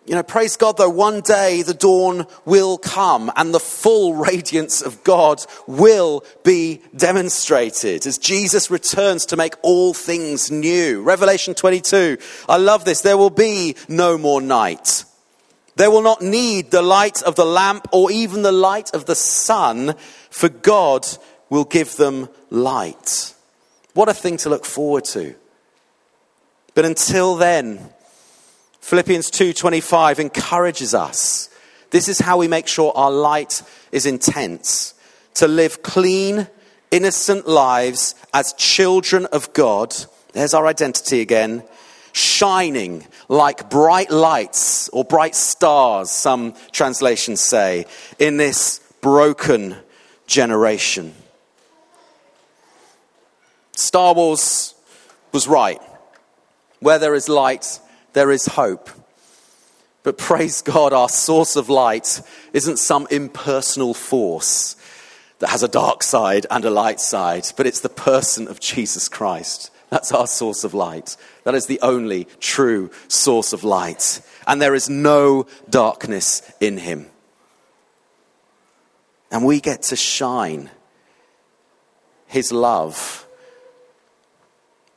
You 0.05 0.13
know, 0.13 0.23
praise 0.23 0.55
God 0.55 0.77
though, 0.77 0.89
one 0.89 1.21
day 1.21 1.63
the 1.63 1.73
dawn 1.73 2.27
will 2.45 2.77
come 2.77 3.31
and 3.35 3.53
the 3.53 3.59
full 3.59 4.13
radiance 4.31 4.81
of 4.83 5.03
God 5.03 5.43
will 5.65 6.23
be 6.43 6.81
demonstrated 6.95 8.05
as 8.05 8.19
Jesus 8.19 8.69
returns 8.69 9.25
to 9.27 9.37
make 9.37 9.55
all 9.63 9.95
things 9.95 10.51
new. 10.51 11.01
Revelation 11.01 11.55
22. 11.55 12.17
I 12.47 12.57
love 12.57 12.85
this. 12.85 13.01
There 13.01 13.17
will 13.17 13.31
be 13.31 13.75
no 13.89 14.17
more 14.17 14.41
night. 14.41 15.05
They 15.75 15.87
will 15.87 16.03
not 16.03 16.21
need 16.21 16.69
the 16.69 16.83
light 16.83 17.23
of 17.23 17.35
the 17.35 17.45
lamp 17.45 17.87
or 17.91 18.11
even 18.11 18.43
the 18.43 18.51
light 18.51 18.93
of 18.93 19.05
the 19.05 19.15
sun, 19.15 19.95
for 20.29 20.49
God 20.49 21.05
will 21.49 21.65
give 21.65 21.97
them 21.97 22.29
light. 22.49 23.33
What 23.93 24.07
a 24.07 24.13
thing 24.13 24.37
to 24.37 24.49
look 24.49 24.65
forward 24.65 25.05
to. 25.05 25.35
But 26.75 26.85
until 26.85 27.35
then, 27.35 27.89
Philippians 28.85 29.31
2:25 29.31 30.19
encourages 30.19 30.93
us. 30.93 31.49
This 31.89 32.07
is 32.07 32.19
how 32.19 32.37
we 32.37 32.47
make 32.47 32.67
sure 32.67 32.91
our 32.95 33.09
light 33.09 33.63
is 33.91 34.05
intense. 34.05 34.93
To 35.35 35.47
live 35.47 35.81
clean, 35.81 36.47
innocent 36.91 37.47
lives 37.47 38.13
as 38.31 38.53
children 38.53 39.25
of 39.31 39.51
God. 39.53 39.95
There's 40.33 40.53
our 40.53 40.67
identity 40.67 41.19
again. 41.19 41.63
Shining 42.13 43.07
like 43.27 43.71
bright 43.71 44.11
lights 44.11 44.87
or 44.89 45.03
bright 45.03 45.33
stars, 45.33 46.11
some 46.11 46.53
translations 46.71 47.41
say, 47.41 47.87
in 48.19 48.37
this 48.37 48.81
broken 49.01 49.77
generation. 50.27 51.15
Star 53.75 54.13
Wars 54.13 54.75
was 55.31 55.47
right. 55.47 55.81
Where 56.81 56.99
there 56.99 57.15
is 57.15 57.27
light, 57.27 57.79
there 58.15 58.31
is 58.31 58.45
hope. 58.45 58.89
But 60.01 60.17
praise 60.17 60.61
God, 60.61 60.93
our 60.93 61.09
source 61.09 61.57
of 61.57 61.69
light 61.69 62.21
isn't 62.53 62.79
some 62.79 63.07
impersonal 63.11 63.93
force 63.93 64.77
that 65.39 65.49
has 65.49 65.63
a 65.63 65.67
dark 65.67 66.01
side 66.01 66.45
and 66.49 66.63
a 66.63 66.69
light 66.69 67.01
side, 67.01 67.45
but 67.57 67.67
it's 67.67 67.81
the 67.81 67.89
person 67.89 68.47
of 68.47 68.61
Jesus 68.61 69.09
Christ. 69.09 69.69
That's 69.89 70.13
our 70.13 70.27
source 70.27 70.63
of 70.63 70.73
light. 70.73 71.17
That 71.43 71.55
is 71.55 71.65
the 71.65 71.79
only 71.81 72.27
true 72.39 72.89
source 73.09 73.51
of 73.51 73.65
light. 73.65 74.21
And 74.47 74.61
there 74.61 74.75
is 74.75 74.89
no 74.89 75.45
darkness 75.69 76.41
in 76.61 76.77
him. 76.77 77.07
And 79.29 79.43
we 79.43 79.59
get 79.59 79.81
to 79.83 79.97
shine 79.97 80.69
his 82.27 82.53
love 82.53 83.27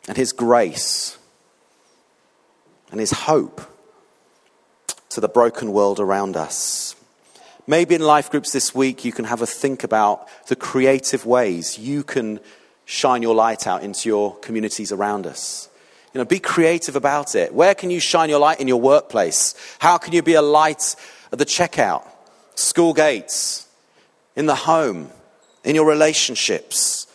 and 0.07 0.17
his 0.17 0.33
grace 0.33 1.18
and 2.91 3.01
his 3.01 3.13
hope 3.13 3.61
to 5.11 5.21
the 5.21 5.29
broken 5.29 5.73
world 5.73 6.01
around 6.01 6.37
us. 6.37 6.95
Maybe 7.67 7.95
in 7.95 8.01
life 8.01 8.31
groups 8.31 8.53
this 8.53 8.75
week, 8.75 9.05
you 9.05 9.13
can 9.13 9.27
have 9.27 9.43
a 9.43 9.47
think 9.47 9.85
about 9.85 10.29
the 10.47 10.57
creative 10.57 11.27
ways 11.27 11.79
you 11.79 12.03
can 12.03 12.41
shine 12.87 13.21
your 13.21 13.35
light 13.35 13.67
out 13.67 13.83
into 13.83 14.09
your 14.09 14.37
communities 14.37 14.91
around 14.91 15.27
us. 15.27 15.69
You 16.15 16.19
know, 16.19 16.25
be 16.25 16.39
creative 16.39 16.97
about 16.97 17.35
it. 17.35 17.53
Where 17.53 17.75
can 17.75 17.91
you 17.91 18.01
shine 18.01 18.31
your 18.31 18.39
light 18.39 18.61
in 18.61 18.69
your 18.69 18.81
workplace? 18.81 19.55
How 19.79 19.99
can 19.99 20.15
you 20.15 20.23
be 20.23 20.35
a 20.35 20.43
light 20.43 20.97
at 21.31 21.39
the 21.39 21.45
checkout, 21.45 22.07
school 22.55 22.95
gates, 22.95 23.69
in 24.35 24.47
the 24.47 24.55
home, 24.55 25.11
in 25.65 25.75
your 25.75 25.87
relationships? 25.87 27.07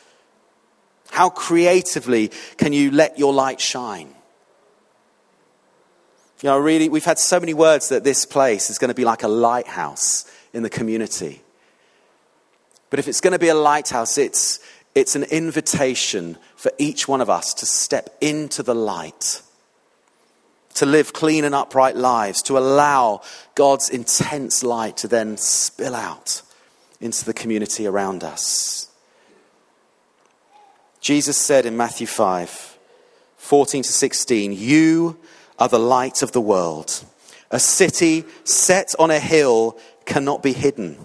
How 1.10 1.30
creatively 1.30 2.30
can 2.58 2.72
you 2.74 2.92
let 2.92 3.18
your 3.18 3.34
light 3.34 3.60
shine? 3.60 4.13
You 6.44 6.50
know, 6.50 6.58
really, 6.58 6.90
we've 6.90 7.06
had 7.06 7.20
so 7.20 7.40
many 7.40 7.54
words 7.54 7.88
that 7.88 8.04
this 8.04 8.26
place 8.26 8.70
is 8.70 8.78
going 8.78 8.90
to 8.90 8.94
be 8.94 9.06
like 9.06 9.24
a 9.24 9.30
lighthouse 9.30 10.30
in 10.52 10.62
the 10.62 10.70
community. 10.70 11.42
But 12.90 13.00
if 13.00 13.08
it's 13.08 13.22
going 13.22 13.32
to 13.32 13.40
be 13.40 13.48
a 13.48 13.56
lighthouse, 13.56 14.18
it's, 14.18 14.60
it's 14.94 15.16
an 15.16 15.24
invitation 15.24 16.38
for 16.58 16.70
each 16.78 17.08
one 17.08 17.22
of 17.22 17.30
us 17.30 17.54
to 17.54 17.66
step 17.66 18.10
into 18.20 18.62
the 18.62 18.76
light, 18.76 19.42
to 20.74 20.86
live 20.86 21.14
clean 21.14 21.46
and 21.46 21.56
upright 21.56 21.96
lives, 21.96 22.42
to 22.42 22.58
allow 22.58 23.22
God's 23.56 23.88
intense 23.88 24.66
light 24.66 24.98
to 24.98 25.08
then 25.08 25.38
spill 25.38 25.96
out 25.96 26.42
into 27.00 27.24
the 27.24 27.34
community 27.34 27.88
around 27.88 28.22
us. 28.22 28.90
Jesus 31.00 31.38
said 31.38 31.66
in 31.66 31.78
Matthew 31.78 32.06
5 32.06 32.78
14 33.38 33.84
to 33.84 33.92
16, 33.94 34.52
You 34.52 35.18
are 35.64 35.70
the 35.70 35.80
light 35.80 36.22
of 36.22 36.34
the 36.34 36.42
world. 36.42 37.06
A 37.50 37.58
city 37.58 38.26
set 38.44 38.94
on 39.00 39.10
a 39.12 39.20
hill 39.20 39.80
cannot 40.06 40.44
be 40.44 40.52
hidden. 40.52 40.98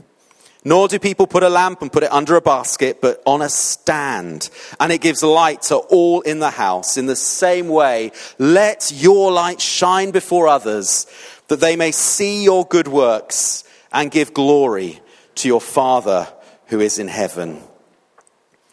Nor 0.64 0.88
do 0.88 0.98
people 0.98 1.28
put 1.28 1.44
a 1.44 1.48
lamp 1.48 1.80
and 1.80 1.92
put 1.92 2.02
it 2.02 2.11
under 2.11 2.34
a 2.34 2.40
basket, 2.40 3.00
but 3.00 3.22
on 3.24 3.40
a 3.40 3.48
stand. 3.48 4.50
And 4.80 4.90
it 4.90 5.00
gives 5.00 5.22
light 5.22 5.62
to 5.62 5.76
all 5.76 6.22
in 6.22 6.40
the 6.40 6.50
house. 6.50 6.96
In 6.96 7.06
the 7.06 7.14
same 7.14 7.68
way, 7.68 8.11
let 8.36 8.90
your 8.92 9.30
light 9.30 9.61
shine 9.61 10.11
before 10.11 10.48
others, 10.48 11.06
that 11.46 11.61
they 11.61 11.76
may 11.76 11.92
see 11.92 12.42
your 12.42 12.64
good 12.64 12.88
works 12.88 13.62
and 13.92 14.11
give 14.11 14.34
glory 14.34 15.00
to 15.36 15.46
your 15.46 15.61
Father 15.61 16.26
who 16.66 16.80
is 16.80 16.98
in 16.98 17.06
heaven. 17.06 17.62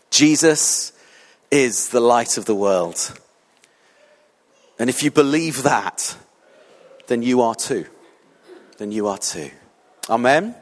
Jesus 0.09 0.93
is 1.51 1.89
the 1.89 2.01
light 2.01 2.39
of 2.39 2.45
the 2.45 2.55
world. 2.55 3.19
And 4.78 4.89
if 4.89 5.03
you 5.03 5.11
believe 5.11 5.63
that, 5.63 6.17
then 7.07 7.21
you 7.21 7.41
are 7.41 7.55
too. 7.55 7.86
Then 8.78 8.91
you 8.91 9.07
are 9.07 9.17
too. 9.17 9.51
Amen. 10.09 10.55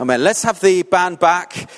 Amen. 0.00 0.24
Let's 0.24 0.42
have 0.42 0.60
the 0.60 0.82
band 0.82 1.18
back. 1.18 1.70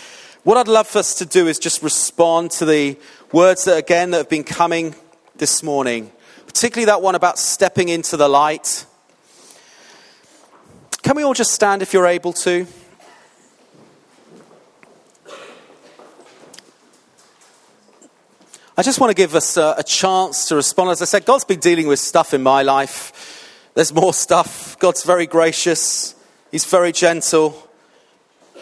What 0.45 0.57
I'd 0.57 0.69
love 0.69 0.87
for 0.87 0.99
us 0.99 1.15
to 1.17 1.27
do 1.27 1.47
is 1.47 1.59
just 1.59 1.83
respond 1.83 2.51
to 2.53 2.65
the 2.65 2.99
words 3.33 3.65
that, 3.65 3.77
again, 3.77 4.11
that 4.13 4.19
have 4.19 4.29
been 4.29 4.45
coming 4.45 4.95
this 5.37 5.63
morning, 5.63 6.13
particularly 6.47 6.87
that 6.87 7.03
one 7.03 7.15
about 7.15 7.39
stepping 7.39 7.89
into 7.89 8.17
the 8.17 8.29
light. 8.29 8.87
Can 11.03 11.17
we 11.17 11.23
all 11.23 11.35
just 11.35 11.53
stand 11.53 11.83
if 11.83 11.93
you're 11.93 12.07
able 12.07 12.33
to? 12.33 12.67
I 18.77 18.83
just 18.83 18.99
want 18.99 19.11
to 19.11 19.15
give 19.15 19.37
us 19.37 19.57
a, 19.57 19.77
a, 19.79 19.85
chance 19.85 20.49
to 20.49 20.57
respond. 20.57 20.91
As 20.91 21.01
I 21.01 21.05
said, 21.05 21.25
God's 21.25 21.45
been 21.45 21.61
dealing 21.61 21.87
with 21.87 22.01
stuff 22.01 22.35
in 22.35 22.43
my 22.43 22.63
life. 22.63 23.71
There's 23.75 23.95
more 23.95 24.13
stuff. 24.13 24.77
God's 24.81 25.05
very 25.05 25.29
gracious, 25.29 26.17
He's 26.51 26.65
very 26.65 26.91
gentle, 26.91 27.69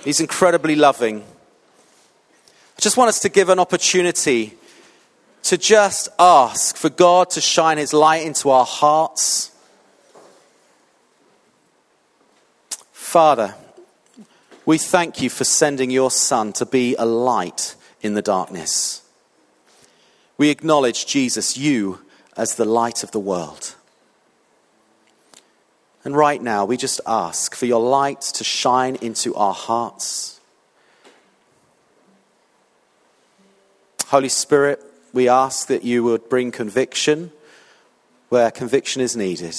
He's 0.05 0.21
incredibly 0.21 0.77
loving. 0.77 1.21
I 1.21 2.81
just 2.81 2.99
want 2.99 3.09
us 3.09 3.21
to 3.21 3.31
give 3.31 3.49
an 3.49 3.59
opportunity 3.59 4.55
to 5.45 5.57
just 5.57 6.11
ask 6.19 6.77
for 6.77 6.91
God 6.91 7.31
to 7.31 7.41
shine 7.41 7.79
His 7.79 7.95
light 7.95 8.27
into 8.27 8.51
our 8.51 8.67
hearts. 8.67 9.51
Father, 12.93 13.55
we 14.67 14.77
thank 14.77 15.23
you 15.23 15.31
for 15.31 15.45
sending 15.45 15.91
your 15.91 16.11
Son 16.11 16.53
to 16.55 16.67
be 16.67 16.97
a 16.99 17.07
light 17.07 17.77
in 18.03 18.13
the 18.13 18.23
darkness. 18.23 19.02
We 20.43 20.51
acknowledge, 20.51 21.07
Jesus, 21.07 21.57
you 21.57 22.01
as 22.37 22.57
the 22.57 22.65
light 22.65 23.05
of 23.05 23.13
the 23.13 23.21
world. 23.21 23.77
And 26.03 26.17
right 26.17 26.43
now, 26.43 26.65
we 26.65 26.77
just 26.77 27.01
ask 27.07 27.55
for 27.55 27.67
your 27.67 27.81
light 27.81 28.23
to 28.23 28.43
shine 28.43 28.97
into 28.97 29.33
our 29.37 29.55
hearts. 29.55 30.41
Holy 34.07 34.29
Spirit, 34.29 34.83
we 35.13 35.29
ask 35.29 35.69
that 35.69 35.85
you 35.85 36.03
would 36.03 36.29
bring 36.29 36.51
conviction 36.51 37.31
where 38.29 38.51
conviction 38.51 39.01
is 39.01 39.17
needed. 39.17 39.55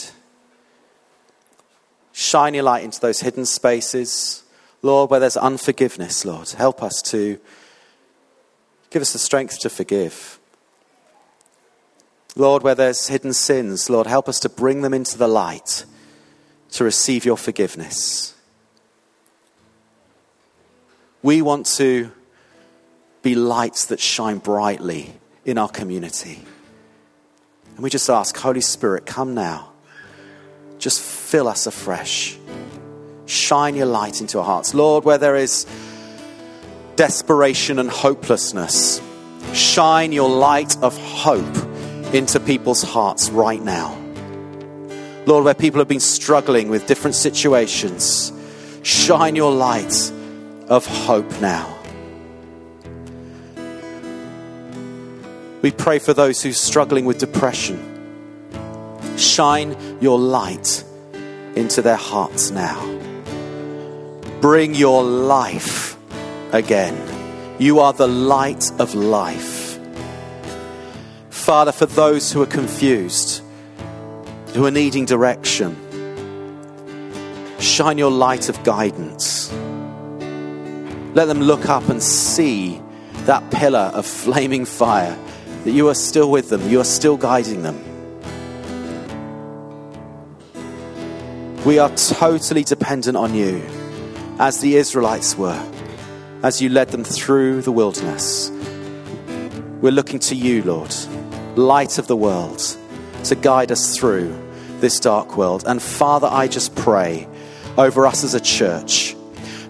Shine 2.11 2.55
your 2.55 2.63
light 2.63 2.83
into 2.83 2.99
those 2.99 3.21
hidden 3.21 3.45
spaces. 3.45 4.43
Lord, 4.81 5.09
where 5.09 5.21
there's 5.21 5.37
unforgiveness, 5.37 6.25
Lord, 6.25 6.49
help 6.49 6.83
us 6.83 7.01
to 7.03 7.39
give 8.89 9.01
us 9.01 9.13
the 9.13 9.19
strength 9.19 9.59
to 9.59 9.69
forgive. 9.69 10.39
Lord, 12.35 12.63
where 12.63 12.75
there's 12.75 13.07
hidden 13.07 13.33
sins, 13.33 13.89
Lord, 13.89 14.07
help 14.07 14.27
us 14.27 14.39
to 14.41 14.49
bring 14.49 14.81
them 14.81 14.93
into 14.93 15.17
the 15.17 15.27
light 15.27 15.85
to 16.71 16.83
receive 16.83 17.25
your 17.25 17.37
forgiveness. 17.37 18.33
We 21.21 21.41
want 21.41 21.67
to 21.77 22.11
be 23.21 23.35
lights 23.35 23.85
that 23.87 23.99
shine 23.99 24.39
brightly 24.39 25.13
in 25.45 25.57
our 25.57 25.69
community. 25.69 26.43
And 27.75 27.83
we 27.83 27.89
just 27.89 28.09
ask, 28.09 28.35
Holy 28.35 28.61
Spirit, 28.61 29.05
come 29.05 29.35
now. 29.35 29.71
Just 30.79 31.01
fill 31.01 31.47
us 31.47 31.67
afresh. 31.67 32.37
Shine 33.25 33.75
your 33.75 33.85
light 33.85 34.19
into 34.19 34.39
our 34.39 34.45
hearts. 34.45 34.73
Lord, 34.73 35.05
where 35.05 35.17
there 35.17 35.35
is 35.35 35.65
desperation 36.95 37.79
and 37.79 37.89
hopelessness, 37.89 39.01
shine 39.53 40.11
your 40.11 40.29
light 40.29 40.75
of 40.83 40.97
hope 40.97 41.72
into 42.13 42.39
people's 42.39 42.83
hearts 42.83 43.29
right 43.29 43.61
now. 43.61 43.97
Lord, 45.25 45.45
where 45.45 45.53
people 45.53 45.79
have 45.79 45.87
been 45.87 45.99
struggling 45.99 46.69
with 46.69 46.85
different 46.85 47.15
situations, 47.15 48.31
shine 48.83 49.35
your 49.35 49.51
light 49.51 50.11
of 50.67 50.85
hope 50.85 51.41
now. 51.41 51.69
We 55.61 55.71
pray 55.71 55.99
for 55.99 56.13
those 56.13 56.41
who 56.41 56.49
are 56.49 56.53
struggling 56.53 57.05
with 57.05 57.19
depression. 57.19 57.79
Shine 59.17 59.77
your 60.01 60.19
light 60.19 60.83
into 61.55 61.81
their 61.81 61.95
hearts 61.95 62.51
now. 62.51 62.81
Bring 64.41 64.75
your 64.75 65.03
life 65.03 65.95
again. 66.51 66.97
You 67.59 67.79
are 67.79 67.93
the 67.93 68.07
light 68.07 68.71
of 68.77 68.93
life. 68.93 69.62
Father, 71.53 71.71
for 71.71 71.85
those 71.85 72.31
who 72.31 72.41
are 72.41 72.47
confused, 72.47 73.43
who 74.55 74.65
are 74.65 74.71
needing 74.71 75.05
direction, 75.05 75.77
shine 77.59 77.99
your 77.99 78.09
light 78.09 78.49
of 78.49 78.63
guidance. 78.63 79.53
Let 81.13 81.25
them 81.25 81.41
look 81.41 81.69
up 81.69 81.89
and 81.89 82.01
see 82.01 82.81
that 83.25 83.51
pillar 83.51 83.91
of 83.93 84.07
flaming 84.07 84.65
fire, 84.65 85.15
that 85.63 85.69
you 85.69 85.89
are 85.89 85.93
still 85.93 86.31
with 86.31 86.49
them, 86.49 86.67
you 86.67 86.79
are 86.79 86.83
still 86.83 87.17
guiding 87.17 87.61
them. 87.61 87.77
We 91.65 91.77
are 91.77 91.95
totally 91.95 92.63
dependent 92.63 93.15
on 93.15 93.35
you, 93.35 93.61
as 94.39 94.59
the 94.59 94.75
Israelites 94.77 95.37
were, 95.37 95.71
as 96.41 96.63
you 96.63 96.69
led 96.69 96.89
them 96.89 97.03
through 97.03 97.61
the 97.61 97.71
wilderness. 97.71 98.49
We're 99.81 99.91
looking 99.91 100.17
to 100.17 100.35
you, 100.35 100.63
Lord 100.63 100.95
light 101.55 101.97
of 101.97 102.07
the 102.07 102.15
world, 102.15 102.61
to 103.25 103.35
guide 103.35 103.71
us 103.71 103.95
through 103.97 104.37
this 104.79 104.99
dark 104.99 105.37
world. 105.37 105.63
And 105.65 105.81
Father, 105.81 106.27
I 106.29 106.47
just 106.47 106.75
pray 106.75 107.27
over 107.77 108.05
us 108.05 108.23
as 108.23 108.33
a 108.33 108.41
church 108.41 109.15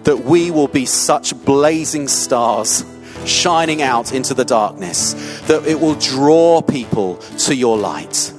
that 0.04 0.24
we 0.24 0.50
will 0.50 0.68
be 0.68 0.84
such 0.86 1.34
blazing 1.44 2.08
stars 2.08 2.84
shining 3.24 3.80
out 3.80 4.12
into 4.12 4.34
the 4.34 4.44
darkness, 4.44 5.14
that 5.46 5.66
it 5.66 5.80
will 5.80 5.94
draw 5.94 6.60
people 6.60 7.16
to 7.38 7.54
your 7.54 7.78
light. 7.78 8.32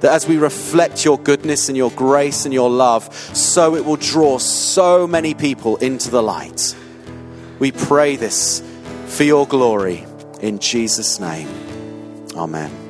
That 0.00 0.12
as 0.12 0.26
we 0.26 0.36
reflect 0.36 1.04
your 1.04 1.18
goodness 1.18 1.68
and 1.68 1.76
your 1.76 1.90
grace 1.90 2.44
and 2.44 2.54
your 2.54 2.70
love, 2.70 3.12
so 3.14 3.74
it 3.74 3.84
will 3.84 3.96
draw 3.96 4.38
so 4.38 5.06
many 5.06 5.34
people 5.34 5.76
into 5.78 6.10
the 6.10 6.22
light. 6.22 6.74
We 7.58 7.72
pray 7.72 8.16
this 8.16 8.62
for 9.06 9.24
your 9.24 9.46
glory 9.46 10.06
in 10.40 10.58
Jesus' 10.58 11.18
name. 11.18 11.65
Amen. 12.36 12.85